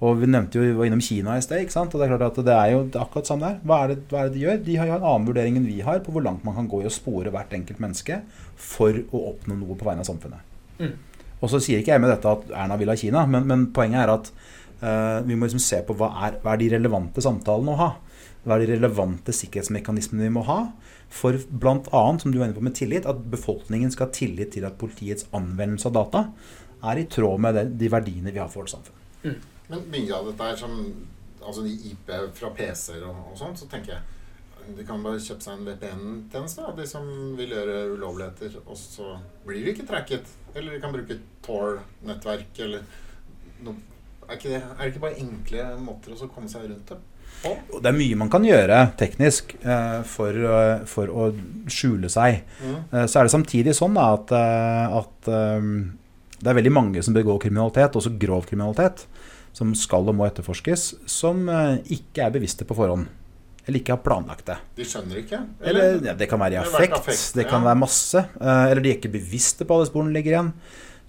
[0.03, 1.61] Og Vi nevnte jo, vi var innom Kina i sted.
[1.63, 1.93] ikke sant?
[1.93, 3.59] Og Det er klart at det er jo akkurat samme der.
[3.63, 4.57] Hva er, det, hva er det de gjør?
[4.65, 6.81] De har jo en annen vurdering enn vi har på hvor langt man kan gå
[6.83, 8.19] i å spore hvert enkelt menneske
[8.59, 10.51] for å oppnå noe på vegne av samfunnet.
[10.81, 10.97] Mm.
[11.41, 14.01] Og så sier ikke jeg med dette at Erna vil ha Kina, men, men poenget
[14.05, 14.31] er at
[14.81, 17.89] uh, vi må liksom se på hva er, hva er de relevante samtalene å ha.
[18.45, 20.59] Hva er de relevante sikkerhetsmekanismene vi må ha
[21.15, 24.65] for bl.a., som du var inne på med tillit, at befolkningen skal ha tillit til
[24.67, 26.23] at politiets anvendelse av data
[26.85, 29.37] er i tråd med det, de verdiene vi har for vårt samfunn.
[29.69, 30.79] Men mye av dette er som
[31.45, 33.99] Altså de IP fra PC-er og, og sånt, så tenker jeg
[34.75, 39.61] de kan bare kjøpe seg en VPN-tjeneste, de som vil gjøre ulovligheter, og så blir
[39.63, 40.29] de ikke tracket.
[40.55, 42.85] Eller de kan bruke Tor-nettverk, eller
[43.65, 43.75] noe
[44.25, 47.01] er, ikke det, er det ikke bare enkle måter å komme seg rundt det?
[47.45, 51.27] Og det er mye man kan gjøre teknisk eh, for, eh, for å
[51.69, 52.41] skjule seg.
[52.63, 52.77] Mm.
[52.89, 55.67] Eh, så er det samtidig sånn da, at, eh, at eh,
[56.39, 59.05] det er veldig mange som begår kriminalitet, også grov kriminalitet,
[59.55, 63.11] som skal og må etterforskes, som eh, ikke er bevisste på forhånd.
[63.65, 64.55] Eller ikke har planlagt det.
[64.77, 65.39] De skjønner ikke?
[65.65, 67.71] Eller ja, Det kan være i Det affekt, affekt, det kan ja.
[67.71, 68.21] være masse.
[68.39, 70.51] eh, Eller de er ikke bevisste på alle sporene ligger igjen.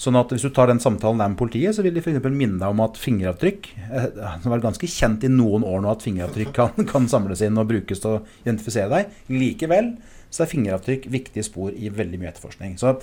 [0.01, 2.21] Sånn at Hvis du tar den samtalen der med politiet, så vil de f.eks.
[2.29, 5.93] minne deg om at fingeravtrykk det Som har vært ganske kjent i noen år nå
[5.93, 9.15] at fingeravtrykk kan, kan samles inn og brukes til å identifisere deg.
[9.33, 9.95] Likevel
[10.33, 12.75] så er fingeravtrykk viktige spor i veldig mye etterforskning.
[12.81, 12.97] Så,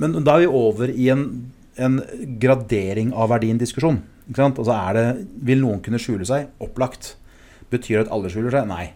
[0.00, 1.24] men da er vi over i en,
[1.80, 2.00] en
[2.42, 4.02] gradering av verdien-diskusjon.
[4.36, 5.06] Altså er det,
[5.48, 6.50] Vil noen kunne skjule seg?
[6.62, 7.14] Opplagt.
[7.70, 8.70] Betyr det at alle skjuler seg?
[8.70, 8.86] Nei.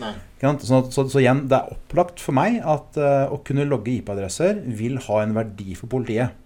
[0.00, 0.12] Nei.
[0.40, 4.62] Så, så, så igjen, det er opplagt for meg at uh, å kunne logge IP-adresser
[4.78, 6.36] vil ha en verdi for politiet.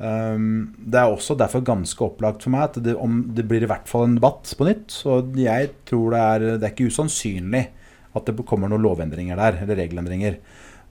[0.00, 3.68] Um, det er også derfor ganske opplagt for meg at det, om det blir i
[3.68, 4.86] hvert fall en debatt på nytt.
[4.94, 7.66] Så jeg tror det er, det er ikke usannsynlig
[8.16, 10.40] at det kommer noen lovendringer der, eller regelendringer.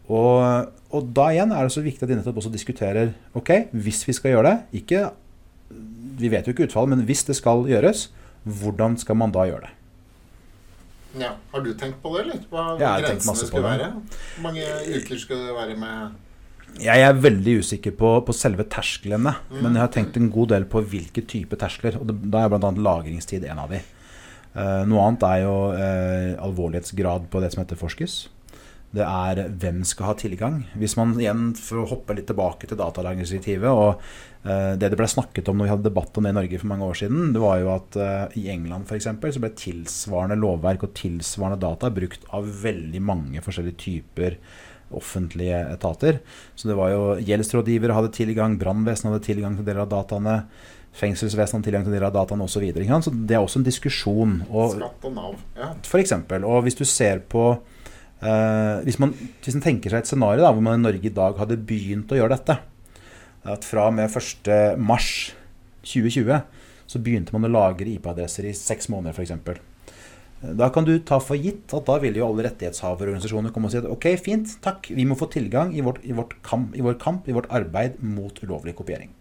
[0.09, 3.99] Og, og da igjen er det så viktig at de nettopp også diskuterer Ok, hvis
[4.07, 5.03] vi skal gjøre det ikke,
[6.17, 8.07] Vi vet jo ikke utfallet, men hvis det skal gjøres,
[8.41, 9.75] hvordan skal man da gjøre det?
[11.17, 11.31] Ja.
[11.51, 12.41] Har du tenkt på det, eller?
[12.51, 13.87] Hva ja, grensene masse på være?
[14.35, 14.65] Hvor mange
[14.99, 19.61] uker skal det være med Jeg er veldig usikker på, på selve tersklene, Mm.
[19.63, 21.97] men jeg har tenkt en god del på hvilke type terskler.
[21.97, 22.69] og Da er bl.a.
[22.71, 23.81] lagringstid en av de.
[24.55, 28.27] Uh, noe annet er jo uh, alvorlighetsgrad på det som etterforskes.
[28.89, 30.63] Det er hvem skal ha tilgang.
[30.81, 34.01] Hvis man igjen, For å hoppe litt tilbake til datalagringsdirektivet og
[34.41, 36.71] eh, Det det ble snakket om når vi hadde debatt om det i Norge for
[36.71, 40.87] mange år siden, det var jo at eh, i England eksempel, så ble tilsvarende lovverk
[40.87, 44.39] og tilsvarende data brukt av veldig mange forskjellige typer
[44.89, 46.19] offentlige etater.
[46.55, 50.39] Så det var jo Gjeldsrådgivere hadde tilgang, brannvesenet hadde tilgang til deler av dataene.
[50.97, 52.57] Fengselsvesenet tilgang til deler av dataene osv.
[52.57, 54.39] Så, videre, så det er også en diskusjon.
[54.49, 55.35] Og, skatt og Nav?
[55.59, 55.75] Ja.
[55.85, 57.51] for eksempel, og hvis du ser på
[58.21, 59.09] eh, hvis, man,
[59.43, 62.13] hvis man tenker seg et scenario da, hvor man i Norge i dag hadde begynt
[62.13, 62.55] å gjøre dette
[63.49, 66.33] At fra og med 1.3.2020
[66.89, 69.33] så begynte man å lagre IP-adresser i seks måneder f.eks.
[70.39, 73.79] Da kan du ta for gitt at da vil jo alle rettighetshaverorganisasjoner komme og si
[73.81, 76.95] at ok, fint, takk, vi må få tilgang i, vårt, i, vårt kamp, i vår
[77.01, 79.11] kamp, i vårt arbeid mot ulovlig kopiering.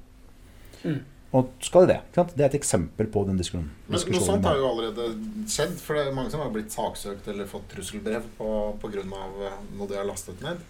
[0.85, 1.01] Mm.
[1.37, 1.99] Og skal de det?
[2.17, 2.33] Sant?
[2.37, 3.69] Det er et eksempel på den diskusjonen.
[3.91, 5.11] Men noe sånt har jo allerede
[5.51, 5.77] skjedd.
[5.83, 9.05] For det er mange som har blitt saksøkt eller fått trusselbrev pga.
[9.05, 10.63] noe de har lastet ned.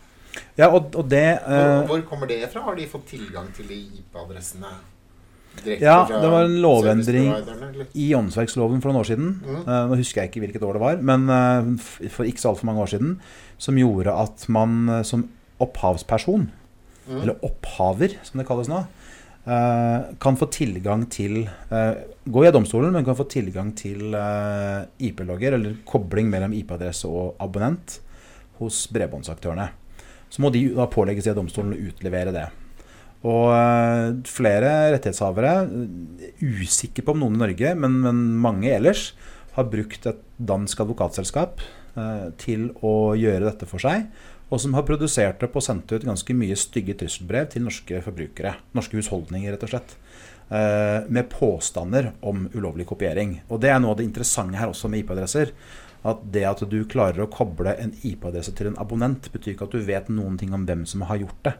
[0.58, 2.62] Ja, og, og det Hvor, eh, hvor kommer det fra?
[2.66, 4.70] Har de fått tilgang til de IP-adressene
[5.64, 7.30] Ja, det var en lovendring
[7.96, 9.62] i åndsverksloven for noen år siden, Mm.
[9.64, 11.72] Uh, nå husker jeg ikke hvilket år det var, men uh,
[12.12, 13.16] for ikke så altfor mange år siden,
[13.58, 15.26] som gjorde at man eh, som
[15.58, 16.46] opphavsperson,
[17.08, 17.20] mm.
[17.20, 18.97] eller opphaver som det kalles nå, eh,
[20.20, 25.56] kan få tilgang til eh, Gå i domstolen, men kan få tilgang til eh, IP-logger,
[25.56, 28.00] eller kobling mellom IP-adresse og abonnent
[28.58, 29.70] hos bredbåndsaktørene.
[30.28, 32.44] Så må de da pålegges i domstolen å utlevere det.
[33.26, 35.54] Og eh, flere rettighetshavere,
[36.44, 39.12] usikker på om noen i Norge, men, men mange ellers,
[39.56, 41.62] har brukt et dansk advokatselskap
[41.98, 44.06] eh, til å gjøre dette for seg.
[44.48, 48.54] Og som har produsert opp og sendt ut ganske mye stygge trusselbrev til norske forbrukere.
[48.76, 49.96] Norske husholdninger, rett og slett.
[50.48, 53.42] Eh, med påstander om ulovlig kopiering.
[53.52, 55.52] Og det er noe av det interessante her også med IP-adresser.
[56.08, 59.76] At det at du klarer å koble en IP-adresse til en abonnent, betyr ikke at
[59.76, 61.54] du vet noen ting om hvem som har gjort det.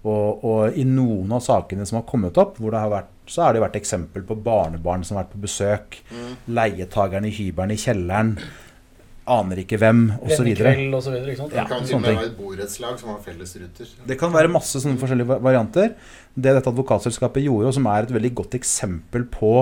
[0.00, 3.44] Og, og, i noen av sakene som har kommet opp, hvor det har vært, så
[3.44, 5.98] har det vært eksempel på barnebarn som har vært på besøk.
[6.08, 6.30] Mm.
[6.56, 8.32] Leietakeren i hybelen i kjelleren.
[9.30, 10.48] Aner ikke hvem, osv.
[10.50, 13.94] Ja, det kan til og med være et borettslag som har felles ruter.
[14.08, 15.94] Det kan være masse sånne forskjellige varianter.
[16.34, 19.54] Det dette advokatselskapet gjorde, og som er et veldig godt eksempel på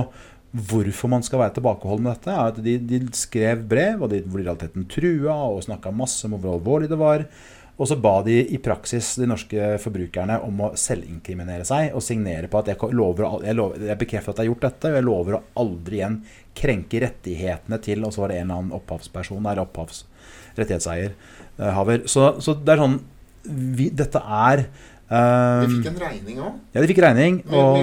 [0.49, 4.23] hvorfor man skal være tilbakeholden med dette, er at de, de skrev brev og de,
[4.25, 7.27] hvor de i realiteten trua og snakka masse om hvor alvorlig det var.
[7.79, 12.51] Og så ba de i praksis de norske forbrukerne om å selvinkriminere seg og signere
[12.51, 15.07] på at jeg, lover, jeg, lover, jeg bekrefter at jeg har gjort dette, og jeg
[15.07, 16.17] lover å aldri igjen
[16.59, 21.15] krenke rettighetene til Og så var det en eller annen opphavsperson der, opphavsrettighetseier.
[21.59, 22.05] Haver.
[22.11, 22.99] så, så, det er sånn
[23.49, 24.67] vi, Dette er
[25.09, 26.57] Um, de fikk en regning òg?
[26.75, 27.39] Ja, de fikk regning.
[27.49, 27.79] Og?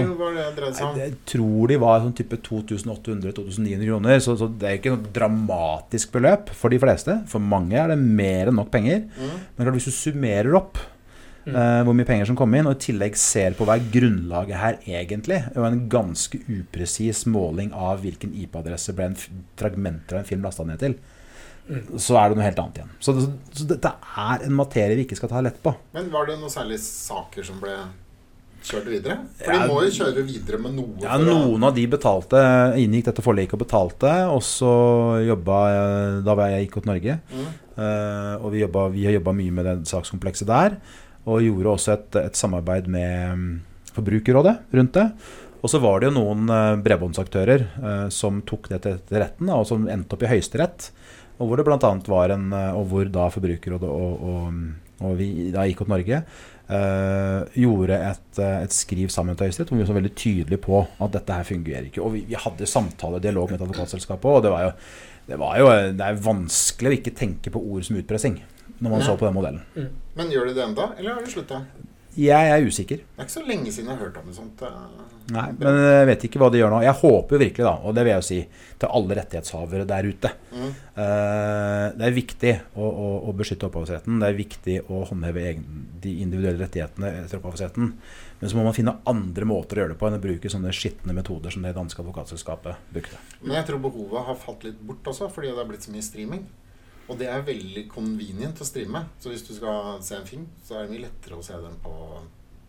[0.99, 4.19] Jeg tror de var sånn type 2800-2900 kroner.
[4.21, 7.17] Så, så, det er ikke noe dramatisk beløp for de fleste.
[7.31, 9.07] For mange er det mer enn nok penger.
[9.17, 9.39] Mm.
[9.57, 10.77] Men hvis du summerer opp
[11.47, 11.55] mm.
[11.55, 14.61] uh, hvor mye penger som kom inn, og i tillegg ser på hva er grunnlaget
[14.61, 19.19] her egentlig, og en ganske upresis måling av hvilken IP-adresse ble en
[19.57, 20.99] fragmenter av en film lasta ned til,
[21.97, 22.95] så er det noe helt annet igjen.
[23.01, 23.91] Så, det, så, dette
[24.21, 25.73] er en materie vi ikke skal ta lett på.
[25.95, 27.73] Men var det noen særlige saker som ble
[28.65, 29.17] kjørt videre?
[29.39, 30.97] For de må jo kjøre videre med noe.
[31.03, 32.41] Ja, noen av de betalte,
[32.81, 34.13] inngikk dette forliket og betalte.
[34.33, 34.73] Og så
[35.25, 35.61] jobba
[36.25, 37.17] Da var jeg gikk til Norge.
[37.33, 37.47] Mm.
[37.75, 40.77] Uh, og vi, jobba, vi har jobba mye med det sakskomplekset der.
[41.25, 43.49] Og gjorde også et, et samarbeid med um,
[43.95, 45.09] Forbrukerrådet rundt det.
[45.65, 49.65] Og så var det jo noen uh, bredbåndsaktører uh, som tok det til, retten, og
[49.65, 50.91] som endte opp i Høyesterett.
[51.39, 51.91] Og hvor det bl.a.
[52.07, 54.59] var en Og hvor da Forbrukerrådet og, og,
[55.01, 56.21] og, vi da IKOT Norge
[56.69, 61.17] uh, gjorde et, et, skriv sammen til Høyesterett hvor vi var veldig tydelige på at
[61.17, 62.03] dette her fungerer ikke.
[62.05, 64.71] Og vi, vi hadde samtale og dialog med et advokatselskap òg, og det var, jo,
[65.27, 68.39] det var jo Det er vanskelig å ikke tenke på ord som utpressing
[68.75, 69.07] når man Nei.
[69.07, 69.61] så på den modellen.
[69.75, 69.91] Mm.
[70.17, 71.61] Men gjør de det enda, eller har de slutta?
[72.15, 73.01] Jeg er usikker.
[73.03, 74.61] Det er ikke så lenge siden jeg har hørt om det sånt.
[75.35, 76.79] Nei, men jeg vet ikke hva de gjør nå.
[76.85, 78.39] Jeg håper virkelig, da, og det vil jeg jo si
[78.79, 80.71] til alle rettighetshavere der ute mm.
[80.97, 84.19] uh, Det er viktig å, å, å, beskytte opphavsretten.
[84.21, 87.93] Det er viktig å håndheve egen, de individuelle rettighetene etter opphavsretten.
[88.39, 90.75] Men så må man finne andre måter å gjøre det på enn å bruke sånne
[90.75, 93.19] skitne metoder som det danske advokatselskapet brukte.
[93.41, 96.05] Men jeg tror behovet har falt litt bort også, fordi det har blitt så mye
[96.05, 96.45] streaming.
[97.05, 99.03] Og det er veldig convenient å streame.
[99.21, 101.75] Så hvis du skal se en film, så er det mye lettere å se den
[101.83, 101.93] på,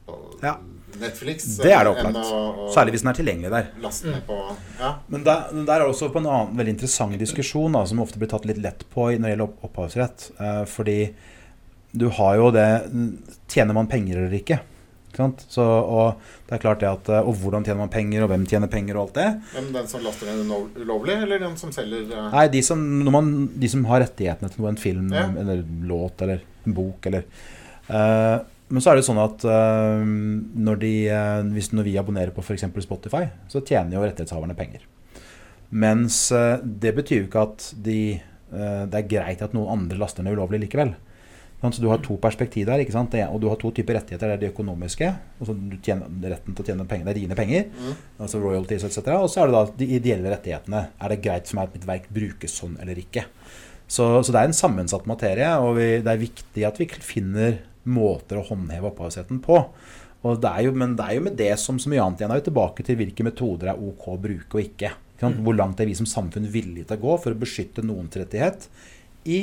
[0.09, 0.57] på ja.
[1.01, 1.49] Netflix.
[1.63, 2.21] Det er det opplagt.
[2.21, 3.71] Å, Særlig hvis den er tilgjengelig der.
[3.81, 4.21] Mm.
[4.29, 4.39] på,
[4.81, 4.93] ja.
[5.13, 8.31] Men der, der er også på en annen veldig interessant diskusjon da, som ofte blir
[8.33, 10.31] tatt litt lett på når det gjelder opphavsrett.
[10.37, 11.01] Eh, fordi
[11.97, 12.69] du har jo det
[13.49, 14.59] Tjener man penger eller ikke?
[15.51, 18.71] Så, og det er klart det at, og hvordan tjener man penger, og hvem tjener
[18.73, 19.29] penger, og alt det.
[19.55, 22.29] Men Den som laster ned ulovlig, eller den som selger uh...
[22.35, 25.29] Nei, de som, man, de som, har rettighetene til noe, en film ja.
[25.43, 27.25] eller låt eller en bok eller
[27.89, 30.93] uh, Men så er det sånn at uh, når, de,
[31.55, 32.69] hvis, når vi abonnerer på f.eks.
[32.85, 34.85] Spotify, så tjener jo rettighetshaverne penger.
[35.77, 36.29] Mens
[36.63, 37.99] det betyr jo ikke at de,
[38.53, 40.93] det er greit at noen andre laster ned ulovlig likevel.
[41.75, 42.83] Så du har to perspektiv der,
[43.27, 44.29] og du har to typer rettigheter.
[44.29, 45.11] Det er de økonomiske,
[45.41, 48.03] altså retten til å tjene penger, det er dine penger, mm.
[48.27, 49.01] altså royalties etc.
[49.17, 50.83] Og så er det da de ideelle rettighetene.
[51.01, 53.27] Er det greit som er at mitt verk brukes sånn eller ikke?
[53.87, 57.61] Så, så det er en sammensatt materie, og vi, det er viktig at vi finner
[57.87, 59.63] måter å håndheve opphavsretten på.
[60.27, 62.49] Det jo, men det er jo med det som så mye annet igjen er jo
[62.49, 64.91] tilbake til hvilke metoder er ok å bruke og ikke.
[65.21, 65.39] Mm.
[65.47, 68.67] Hvor langt er vi som samfunn villige til å gå for å beskytte noens rettighet
[69.27, 69.39] i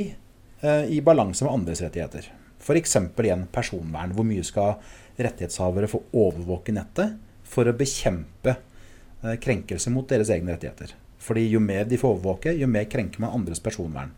[0.64, 2.30] i balanse med andres rettigheter.
[2.64, 2.96] F.eks.
[2.96, 4.14] igjen personvern.
[4.16, 4.78] Hvor mye skal
[5.20, 10.96] rettighetshavere få overvåke nettet for å bekjempe eh, krenkelse mot deres egne rettigheter?
[11.24, 14.14] Fordi jo mer de får overvåke, jo mer krenker man andres personvern.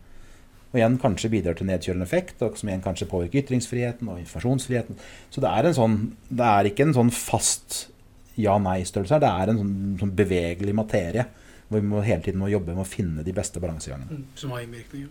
[0.72, 4.98] Og igjen kanskje bidrar til nedkjølende effekt, og som igjen kanskje påvirker ytringsfriheten og informasjonsfriheten.
[5.32, 7.86] Så det er, sånn, det er ikke en sånn fast
[8.42, 9.24] ja-nei-størrelse her.
[9.24, 11.28] Det er en sånn, sånn bevegelig materie
[11.68, 14.20] hvor vi må hele tiden må jobbe med å finne de beste balansegangene.
[14.20, 15.08] Mm, som har innvirkning.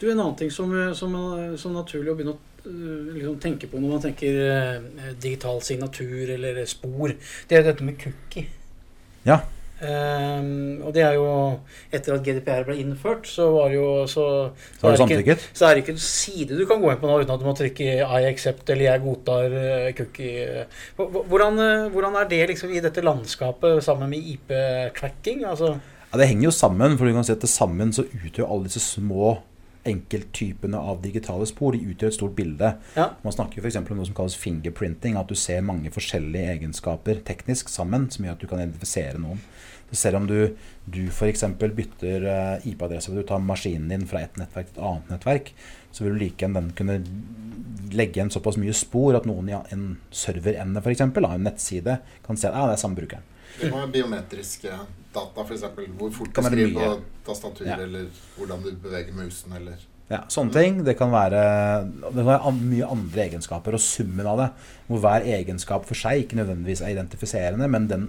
[0.00, 1.16] Du, En annen ting som, som,
[1.56, 5.62] som, er naturlig å begynne å eh, liksom, tenke på når man tenker eh, digital
[5.64, 7.16] signatur eller spor,
[7.48, 8.50] det er dette med cookie.
[9.26, 9.40] Ja.
[9.76, 11.26] Um, og det er jo
[11.92, 14.24] Etter at GDPR ble innført, så var det jo så,
[14.80, 17.06] Så er det ikke- Så er det ikke en side du kan gå inn på
[17.10, 20.64] nå uten at du må trykke I accept eller jeg godtar eh, cookie.
[20.96, 25.44] H- h- Hvordan, eh, hvordan er det liksom i dette landskapet sammen med IP-tracking?
[25.44, 25.78] Altså,
[26.12, 28.64] Ja, Det henger jo sammen, for du kan si at til sammen så utgjør alle
[28.64, 29.38] disse små
[29.88, 32.72] enkelttypene av digitale spor de utgjør et stort bilde.
[32.96, 33.10] ja.
[33.22, 33.78] Man snakker jo f.eks.
[33.80, 38.36] om noe som kalles fingerprinting, at du ser mange forskjellige egenskaper teknisk sammen som gjør
[38.36, 39.42] at du kan identifisere noen.
[39.90, 40.38] Så selv om du,
[40.90, 41.44] du f.eks.
[41.62, 45.52] bytter eh, IP-adresse, og du tar maskinen din fra et nettverk til et annet nettverk,
[45.94, 46.98] så vil du like enn den kunne
[47.94, 51.04] legge igjen såpass mye spor at noen i en serverende f.eks.
[51.06, 53.35] en nettside kan se at ah, det er samme brukeren.
[53.60, 54.70] Det kan være biometriske
[55.14, 55.62] data, f.eks.
[55.98, 56.96] Hvor fort du skriver på
[57.26, 57.76] tastatur, Ja.
[57.82, 59.72] eller hvordan du beveger musen, eller
[60.10, 60.84] Ja, sånne ting.
[60.86, 61.40] Det kan være,
[61.90, 64.48] det kan være mye andre egenskaper, og summen av det,
[64.86, 68.04] hvor hver egenskap for seg ikke nødvendigvis er identifiserende, men den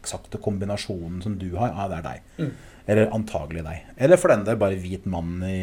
[0.00, 2.22] eksakte kombinasjonen som du har, ja, det er deg.
[2.38, 2.52] Mm.
[2.90, 3.84] Eller antagelig deg.
[4.02, 5.58] Eller for den del bare hvit mann i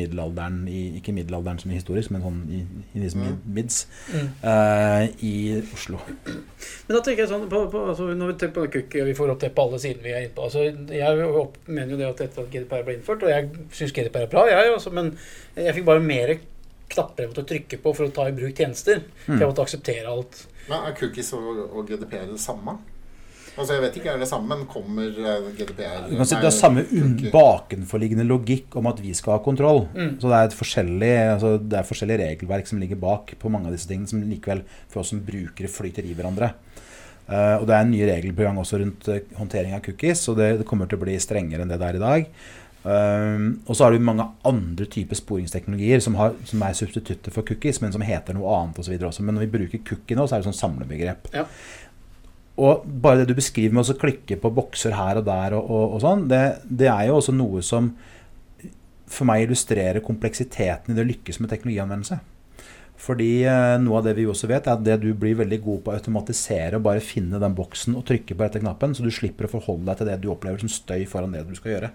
[0.00, 2.60] middelalderen, i, ikke middelalderen som er historisk, men sånn i,
[2.96, 4.28] i disse mid, mids, Mm.
[4.42, 5.32] Uh, i
[5.74, 6.00] Oslo.
[6.16, 9.14] Men da tenker jeg sånn på, på, altså Når vi tenker på cookie, og vi
[9.16, 10.64] får opp det på alle sidene vi er inne på altså
[10.96, 14.26] Jeg opp, mener jo det at etter at GDPR ble innført, og jeg syns GDPR
[14.26, 15.12] er bra, jeg også, men
[15.54, 16.34] jeg fikk bare mer
[16.90, 19.04] knapper jeg måtte trykke på for å ta i bruk tjenester.
[19.26, 20.40] For jeg måtte akseptere alt.
[20.66, 22.80] Men er cookies og, og GDPR det samme?
[23.56, 26.48] Altså, jeg vet ikke, er det samme, men kommer eh, GDPR Du kan si Det
[26.48, 26.84] er samme
[27.34, 29.84] bakenforliggende logikk om at vi skal ha kontroll.
[29.94, 30.14] Mm.
[30.22, 33.68] Så det er, et forskjellig, altså det er forskjellige regelverk som ligger bak på mange
[33.68, 36.54] av disse tingene, som likevel for oss som brukere flyter i hverandre.
[37.30, 40.40] Uh, og det er nye regler på gang også rundt eh, håndtering av cookies, og
[40.40, 42.32] det, det kommer til å bli strengere enn det det er i dag.
[42.80, 47.46] Um, og så har du mange andre typer sporingsteknologier som, har, som er substitutter for
[47.46, 48.96] cookies, men som heter noe annet osv.
[48.96, 49.22] også.
[49.26, 51.28] Men når vi bruker cookie nå, så er det sånn samlebegrep.
[51.36, 51.44] Ja.
[52.60, 55.94] Og bare det du beskriver med å klikke på bokser her og der og, og,
[55.96, 57.94] og sånn, det, det er jo også noe som
[59.10, 62.20] for meg illustrerer kompleksiteten i det å lykkes med teknologianvendelse.
[63.00, 65.82] Fordi eh, noe av det vi også vet, er at det du blir veldig god
[65.84, 69.10] på å automatisere og bare finne den boksen og trykke på rette knappen, så du
[69.14, 71.92] slipper å forholde deg til det du opplever som støy foran det du skal gjøre.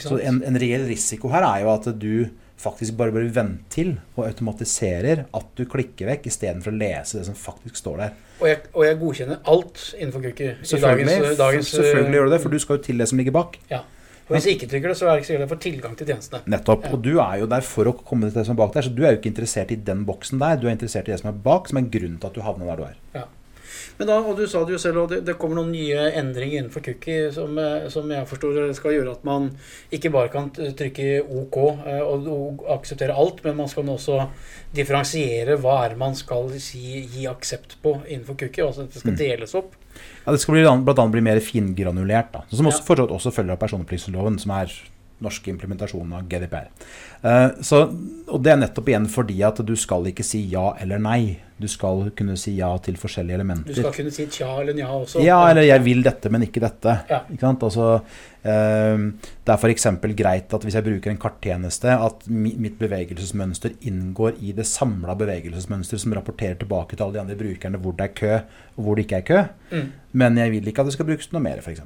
[0.00, 2.26] Så en, en reell risiko her er jo at du
[2.60, 7.26] faktisk bare bør vente til og automatiserer at du klikker vekk istedenfor å lese det
[7.28, 8.14] som faktisk står der.
[8.44, 10.54] Og, jeg, og jeg godkjenner alt innenfor cookie.
[10.62, 13.18] Selvfølgelig, dagens- dagens, selvfølgelig gjør du det, eh, for du skal jo til det som
[13.20, 13.56] ligger bak.
[13.70, 13.78] Ja.
[14.28, 16.06] Og hvis jeg ikke trykker det, så er det ikke sikkert jeg får tilgang til
[16.08, 16.40] tjenestene.
[16.48, 16.84] Nettopp.
[16.84, 16.92] Ja.
[16.96, 18.92] Og du er jo der for å komme til det som er bak der, så
[18.96, 20.56] du er jo ikke interessert i den boksen der.
[20.60, 22.66] Du er interessert i det som er bak, som er grunnen til at du havner
[22.72, 22.94] der du er.
[23.14, 23.24] Ja.
[23.98, 26.60] Men da, og du sa det jo selv, og det, det kommer noen nye endringer
[26.62, 29.50] innenfor cookie som, eh, som jeg forstår skal gjøre at man
[29.94, 34.18] ikke bare kan trykke OK eh, og, og akseptere alt, men man skal nå også
[34.74, 38.64] differensiere hva er man skal si, gi aksept på innenfor cookie.
[38.66, 39.18] Altså at det skal Mm.
[39.20, 39.74] deles opp.
[40.26, 42.42] Ja, Det skal annet bli mer fingranulert, da.
[42.50, 42.86] Som også, Ja.
[42.88, 44.72] fortsatt også følger av personopplysningsloven, som er
[45.22, 46.68] norsk implementasjon av GDPR.
[47.24, 47.84] Uh, så,
[48.28, 51.38] og det er nettopp igjen fordi at du skal ikke si ja eller nei.
[51.54, 53.70] Du skal kunne si ja til forskjellige elementer.
[53.70, 55.22] Du skal kunne si tja eller nja også.
[55.22, 56.96] Ja, eller 'jeg vil dette, men ikke dette'.
[57.10, 57.20] Ja.
[57.30, 57.62] Ikke sant?
[57.62, 58.02] Altså,
[58.42, 58.98] eh,
[59.46, 59.86] det er f.eks.
[60.16, 66.00] greit at hvis jeg bruker en karttjeneste, at mitt bevegelsesmønster inngår i det samla bevegelsesmønsteret
[66.00, 68.34] som rapporterer tilbake til alle de andre brukerne hvor det er kø,
[68.76, 69.42] og hvor det ikke er kø.
[69.70, 69.92] Mm.
[70.12, 71.80] Men jeg vil ikke at det skal brukes noe mer, f.eks.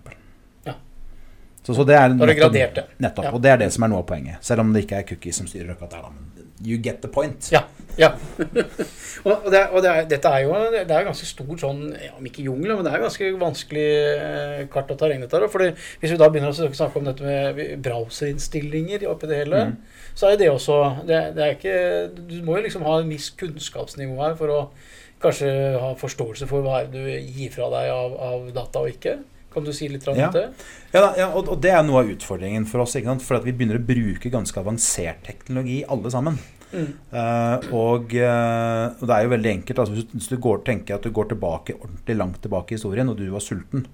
[1.69, 2.87] Så, så det er nettopp- gradert det.
[3.05, 3.29] Nettopp.
[3.29, 3.35] Ja.
[3.37, 4.41] Og det er det som er noe av poenget.
[4.49, 6.35] Selv om det ikke er cookies som styrer akkurat der, da.
[6.65, 7.51] You get the point.
[7.55, 7.61] Ja.
[8.01, 8.09] ja.
[9.29, 12.27] og det, og det er, dette er jo det er ganske stor sånn, ja, om
[12.27, 13.85] ikke jungel, men det er ganske vanskelig
[14.17, 15.47] eh, kart og terreng dette her.
[15.53, 19.77] For hvis vi da begynner å snakke om dette med browserinnstillinger oppi det hele, Mm.
[20.19, 21.77] så er det også det, det er ikke,
[22.29, 24.61] Du må jo liksom ha en viss kunnskapsnivå her for å
[25.23, 29.19] kanskje ha forståelse for hva du gir fra deg av, av data og ikke.
[29.53, 30.29] Kan du si litt om Ja.
[30.31, 30.45] det?
[30.93, 32.95] Ja, da, ja og, og det er noe av utfordringen for oss.
[32.99, 33.25] Ikke sant?
[33.25, 36.39] For vi begynner å bruke ganske avansert teknologi alle sammen.
[36.69, 36.89] Mm.
[37.13, 39.79] Uh, og, uh, og det er jo veldig enkelt.
[39.85, 43.17] Altså, hvis, du, går, tenker at du går tilbake ordentlig langt tilbake i historien, og
[43.17, 43.87] du var sulten,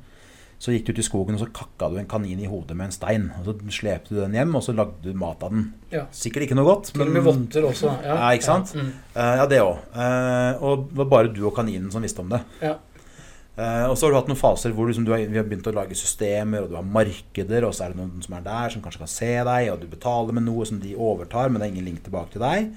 [0.59, 2.89] så gikk du ut i skogen og så kakka du en kanin i hodet med
[2.89, 3.29] en stein.
[3.39, 5.69] og Så slepte du den hjem, og så lagde du mat av den.
[5.93, 6.07] Ja.
[6.15, 7.93] Sikkert ikke noe godt, Til og med votter også.
[8.03, 8.75] Ja, Ja, ikke sant?
[8.75, 8.91] Ja, mm.
[9.15, 9.79] uh, ja det òg.
[10.65, 12.43] og det var bare du og kaninen som visste om det.
[12.63, 12.75] ja.
[13.55, 15.75] Eh, og så har du hatt noen faser hvor liksom har, vi har begynt å
[15.77, 18.83] lage systemer, og du har markeder, og så er det noen som er der, som
[18.83, 21.75] kanskje kan se deg, og du betaler med noe som de overtar, men det er
[21.77, 22.75] ingen link tilbake til deg.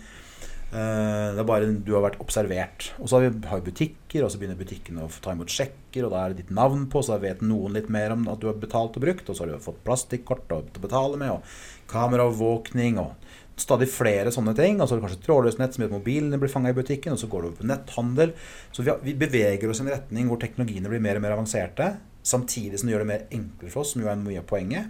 [0.67, 2.89] Uh, det er bare du har vært observert.
[2.99, 6.11] Og så har vi har butikker, og så begynner butikkene å ta imot sjekker, og
[6.13, 8.59] da er det ditt navn på, så vet noen litt mer om at du har
[8.59, 13.15] betalt og brukt, og så har du fått plastikkort å betale med, og kameraovervåkning, og
[13.57, 14.81] stadig flere sånne ting.
[14.81, 17.21] Og så det kanskje trådløst nett som gjør at mobilene blir fanga i butikken, og
[17.21, 18.33] så går det over på netthandel.
[18.71, 21.37] Så vi, har, vi beveger oss i en retning hvor teknologiene blir mer og mer
[21.37, 21.95] avanserte.
[22.27, 24.89] samtidig som det gjør det mer enklere for oss, som jo er mye av poenget.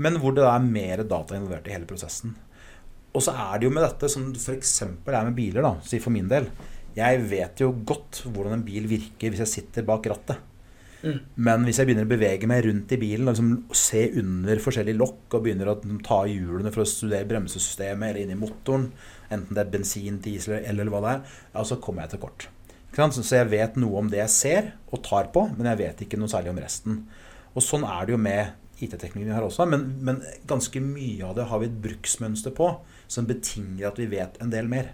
[0.00, 2.36] Men hvor det er mer data involvert i hele prosessen.
[3.10, 4.76] Og så er det jo med dette som f.eks.
[4.86, 6.46] er med biler, da, si for min del.
[6.94, 10.49] Jeg vet jo godt hvordan en bil virker hvis jeg sitter bak rattet.
[11.00, 11.18] Mm.
[11.46, 15.00] Men hvis jeg begynner å bevege meg rundt i bilen og liksom se under forskjellige
[15.00, 18.90] lokk og begynner å ta hjulene for å studere bremsesystemet eller inn i motoren,
[19.32, 22.48] enten det er bensin, diesel eller hva det er, ja, så kommer jeg til kort.
[22.90, 26.18] Så jeg vet noe om det jeg ser og tar på, men jeg vet ikke
[26.20, 27.04] noe særlig om resten.
[27.54, 31.46] Og sånn er det jo med IT-teknologien her også, men, men ganske mye av det
[31.50, 32.72] har vi et bruksmønster på
[33.10, 34.92] som betinger at vi vet en del mer.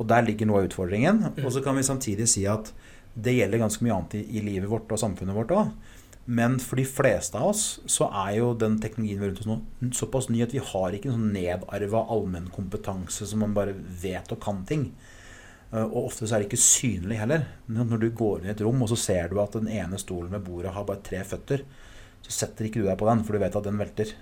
[0.00, 1.20] Og der ligger noe av utfordringen.
[1.44, 2.72] Og så kan vi samtidig si at
[3.14, 5.72] det gjelder ganske mye annet i, i livet vårt og samfunnet vårt òg.
[6.24, 9.56] Men for de fleste av oss så er jo den teknologien rundt oss nå
[9.98, 14.40] såpass ny at vi har ikke en sånn nedarva allmennkompetanse som man bare vet og
[14.44, 14.92] kan ting.
[15.72, 17.48] Eh, Og ofte så er det ikke synlig heller.
[17.66, 20.30] Når du går inn i et rom og så ser du at den ene stolen
[20.30, 21.64] ved bordet har bare tre føtter,
[22.22, 24.12] så setter ikke du deg på den, for du vet at den velter.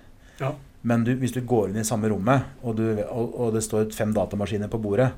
[0.41, 0.55] Ja.
[0.81, 3.91] Men du, hvis du går inn i samme rommet, og, du, og, og det står
[3.93, 5.11] fem datamaskiner på bordet,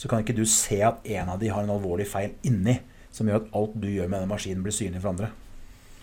[0.00, 2.78] så kan ikke du se at en av de har en alvorlig feil inni,
[3.12, 5.30] som gjør at alt du gjør med den maskinen, blir synlig for andre.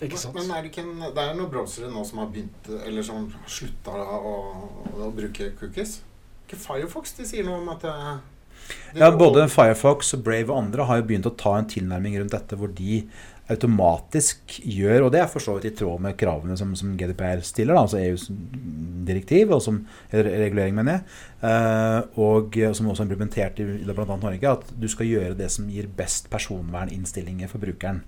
[0.04, 0.36] Ikke sant?
[0.38, 3.32] Men er det ikke en, det er noen browsere nå som har begynt Eller som
[3.50, 4.34] slutta å,
[4.94, 5.96] å bruke cookies?
[6.46, 7.96] Ikke Firefox de sier noe om at det,
[8.94, 12.36] det Ja, Både Firefox, Brave og andre har jo begynt å ta en tilnærming rundt
[12.36, 13.02] dette hvor de
[13.52, 17.44] automatisk gjør, og det er for så vidt i tråd med kravene som, som GDPR
[17.48, 18.28] stiller, da, altså EUs
[19.08, 19.80] direktiv, og som,
[20.12, 21.06] regulering, mener jeg,
[21.48, 24.08] eh, og som også er implementert i bl.a.
[24.10, 28.04] Norge, at du skal gjøre det som gir best personverninnstillinger for brukeren.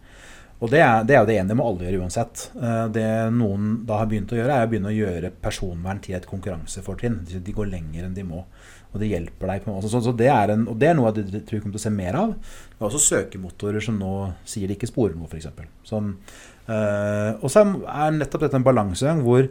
[0.60, 2.50] Og det er, det er jo det ene, det må alle gjøre uansett.
[2.60, 6.18] Eh, Det noen da har begynt å gjøre, er å begynne å gjøre personvern til
[6.20, 7.22] et konkurransefortrinn.
[7.32, 8.44] De går lenger enn de må.
[8.90, 9.90] Og det hjelper deg på en måte.
[9.92, 11.86] Så, så det er en, og det er noe jeg tror vi kommer til å
[11.86, 12.32] se mer av.
[12.40, 14.14] Det er også søkemotorer som nå
[14.50, 15.50] sier de ikke sporer noe, f.eks.
[15.94, 19.46] Øh, og så er nettopp dette en balansegang hvor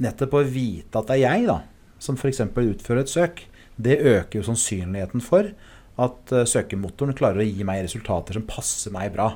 [0.00, 1.58] nettopp å vite at det er jeg da,
[2.00, 2.44] som f.eks.
[2.48, 3.44] utfører et søk,
[3.78, 5.52] det øker jo sannsynligheten for
[5.98, 9.32] at uh, søkemotoren klarer å gi meg resultater som passer meg bra.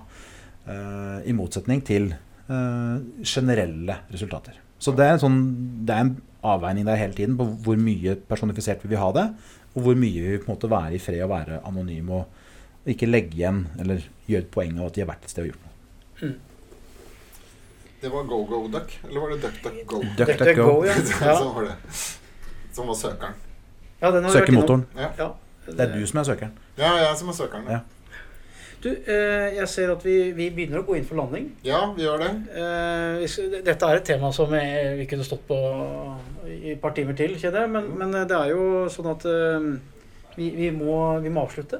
[0.63, 4.59] Uh, I motsetning til uh, generelle resultater.
[4.83, 5.41] Så det er, en sånn,
[5.87, 9.27] det er en avveining der hele tiden på hvor mye personifisert vi vil ha det,
[9.75, 12.39] og hvor mye vi på en måte være i fred og være anonyme og,
[12.83, 15.53] ikke legge igjen eller gjøre et poeng av at de har vært et sted og
[15.53, 16.33] gjort noe.
[18.03, 20.01] Det var GoGoDuck, eller var det DuckDuckGo?
[20.19, 20.25] DuckDuckGo.
[20.25, 20.97] DuckDuckGo, ja.
[21.29, 21.37] ja.
[21.39, 21.77] Som var det.
[22.75, 23.37] Som var søkeren.
[24.01, 24.83] ja den har Søkemotoren.
[24.99, 25.13] Ja.
[25.19, 25.29] Ja.
[25.69, 26.59] Det er du som er søkeren.
[26.79, 27.71] ja jeg som er søkeren.
[27.71, 27.79] Ja.
[28.83, 31.53] Du, eh, jeg ser at vi, vi begynner å gå inn for landing.
[31.63, 32.31] Ja, vi gjør det.
[32.59, 35.59] Eh, dette er et tema som eh, vi kunne stått på
[36.51, 37.71] i et par timer til, kjenner jeg.
[37.77, 39.27] Men, men det er jo sånn at
[40.35, 41.79] vi, vi, må, vi må avslutte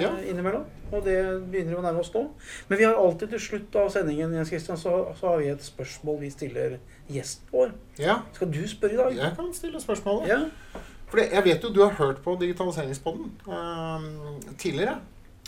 [0.00, 0.10] Ja.
[0.28, 0.64] innimellom.
[0.92, 1.14] Og det
[1.48, 2.26] begynner å nærme oss nå.
[2.68, 5.62] Men vi har alltid til slutt av sendingen Jens Christian, så, så har vi et
[5.64, 6.74] spørsmål vi stiller
[7.08, 7.70] gjesten vår.
[8.02, 9.14] Ja, Skal du spørre i dag?
[9.22, 10.28] jeg kan stille spørsmålet.
[10.28, 10.82] Ja.
[11.08, 14.98] For jeg vet jo du har hørt på Digitaliseringspodden eh, tidligere.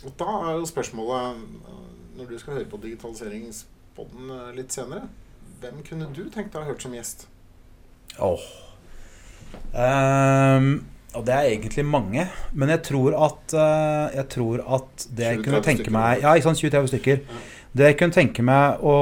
[0.04, 5.08] Og da er jo spørsmålet, eh, når du skal høre på Digitaliseringspodden eh, litt senere,
[5.62, 7.26] hvem kunne du tenkt deg å ha hørt som gjest?
[8.22, 8.44] Åh.
[9.74, 10.84] Um,
[11.14, 12.26] og det er egentlig mange.
[12.52, 16.50] Men jeg tror at, eh, jeg tror at det jeg kunne tenke meg Ja, ikke
[16.50, 17.24] sant, 20-30 stykker.
[17.24, 17.42] Ja.
[17.74, 18.96] Det jeg kunne tenke meg å,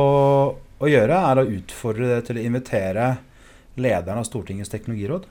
[0.57, 3.09] å gjøre, er å utfordre det til å invitere
[3.80, 5.26] lederen av Stortingets teknologiråd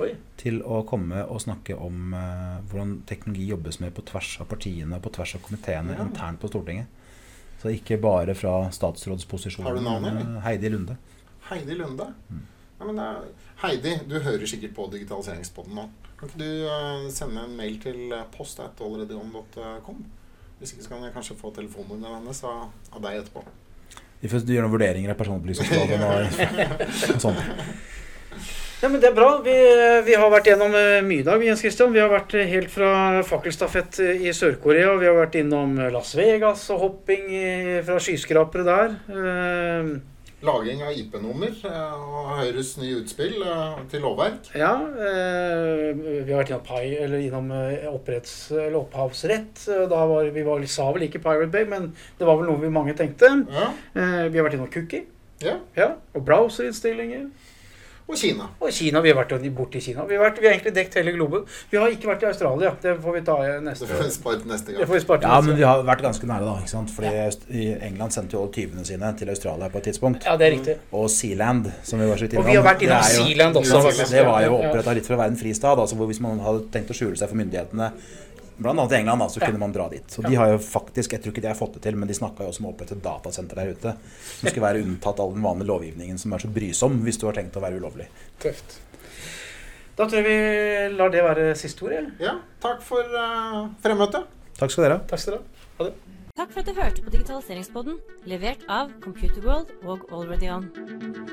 [0.00, 0.14] Oi.
[0.40, 4.96] til å komme og snakke om uh, hvordan teknologi jobbes med på tvers av partiene
[4.96, 6.06] og på tvers av komiteene Ja.
[6.08, 6.86] internt på Stortinget.
[7.60, 9.66] Så ikke bare fra statsrådsposisjonen.
[9.68, 10.22] Har du navnet?
[10.22, 10.96] eh, Heidi Lunde.
[11.50, 12.06] Heidi Lunde.
[12.30, 12.46] Mm.
[12.80, 13.26] Ja, men det er,
[13.60, 15.84] Heidi, du hører sikkert på Digitaliseringspodden nå.
[16.16, 20.00] Kan ikke du uh, sende en mail til post.alleredion.com?
[20.60, 23.44] Hvis ikke så kan jeg kanskje få telefonnummeret hennes av, av deg etterpå.
[24.20, 27.40] Vi får gjøre noen vurderinger av personopplysningsloven og, sånt.
[28.80, 29.30] Ja, men Det er bra.
[29.44, 29.54] Vi,
[30.06, 31.42] vi har vært gjennom eh, mye i dag.
[31.44, 31.92] Jens Christian.
[31.92, 34.94] Vi har vært eh, helt fra fakkelstafett eh, i Sør-Korea.
[35.02, 37.26] Vi har vært innom eh, Las Vegas og hopping
[37.84, 38.94] fra skyskrapere der.
[40.40, 44.48] Laging av IP-nummer eh, og Høyres nye utspill eh, til lovverk.
[44.56, 49.66] ja, eh, vi har vært innom, pi, eller innom eh, oppretts, eller opphavsrett.
[49.68, 52.64] Eh, Da var, vi var, sa vel ikke Pirate Bay, men det var vel noe
[52.64, 53.34] vi mange tenkte.
[53.52, 55.04] Ja, Eh, vi har vært innom cookie
[55.44, 55.58] ja.
[55.76, 57.28] ja, og browserinnstillinger.
[58.10, 58.46] Og Kina.
[58.58, 59.00] Og Kina.
[59.04, 60.04] Vi har vært borte i Kina.
[60.08, 61.44] Vi har, vært, vi har egentlig dekt hele globen.
[61.70, 62.72] Vi har ikke vært i Australia.
[62.82, 64.88] Det får vi ta i Det neste får vi spart neste Det gang.
[64.90, 66.54] får vi spare Ja, neste men vi har vært ganske nære, da.
[66.64, 66.90] ikke sant?
[66.96, 67.76] Fordi ja.
[67.86, 70.26] England sendte jo alle tyvene sine til Australia på et tidspunkt.
[70.26, 70.76] Ja, det er riktig.
[70.92, 72.46] Og Sealand, som vi var så vidt innom.
[72.46, 74.08] Og vi har vært innom det Sealand også.
[74.10, 75.78] Det var jo oppretta litt for å være en fristat.
[75.78, 77.92] Altså hvor hvis man hadde tenkt å skjule seg for myndighetene
[78.60, 80.16] Blant annet i England, da, så kunne man dra dit.
[80.20, 82.16] Og de har jo faktisk, jeg tror ikke de har fått det til, men de
[82.16, 83.94] snakka jo også om å opprette et datasenter der ute.
[84.26, 87.38] Som skulle være unntatt all den vanlige lovgivningen som er så brysom hvis du har
[87.38, 88.10] tenkt å være ulovlig.
[88.44, 88.76] Tøft.
[89.96, 92.12] Da tror jeg vi lar det være siste ord.
[92.20, 94.28] Ja, takk for uh, fremmøtet.
[94.60, 95.04] Takk skal dere ha.
[95.08, 95.68] Takk skal dere ha.
[95.80, 96.09] Ha det.
[96.38, 97.96] Takk for at du hørte på Digitaliseringspodden,
[98.30, 100.68] levert av Computerworld og Already On.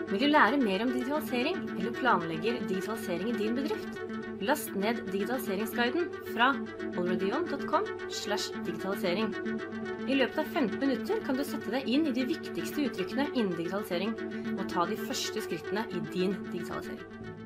[0.10, 4.02] Vil du lære mer om digitalisering, eller planlegger digitalisering i din bedrift?
[4.42, 6.50] Last ned digitaliseringsguiden fra
[6.98, 7.88] alreadyon.com
[8.66, 9.34] digitalisering.
[10.08, 13.58] I løpet av 15 minutter kan du sette deg inn i de viktigste uttrykkene innen
[13.58, 14.18] digitalisering,
[14.58, 17.37] og ta de første skrittene i din digitalisering.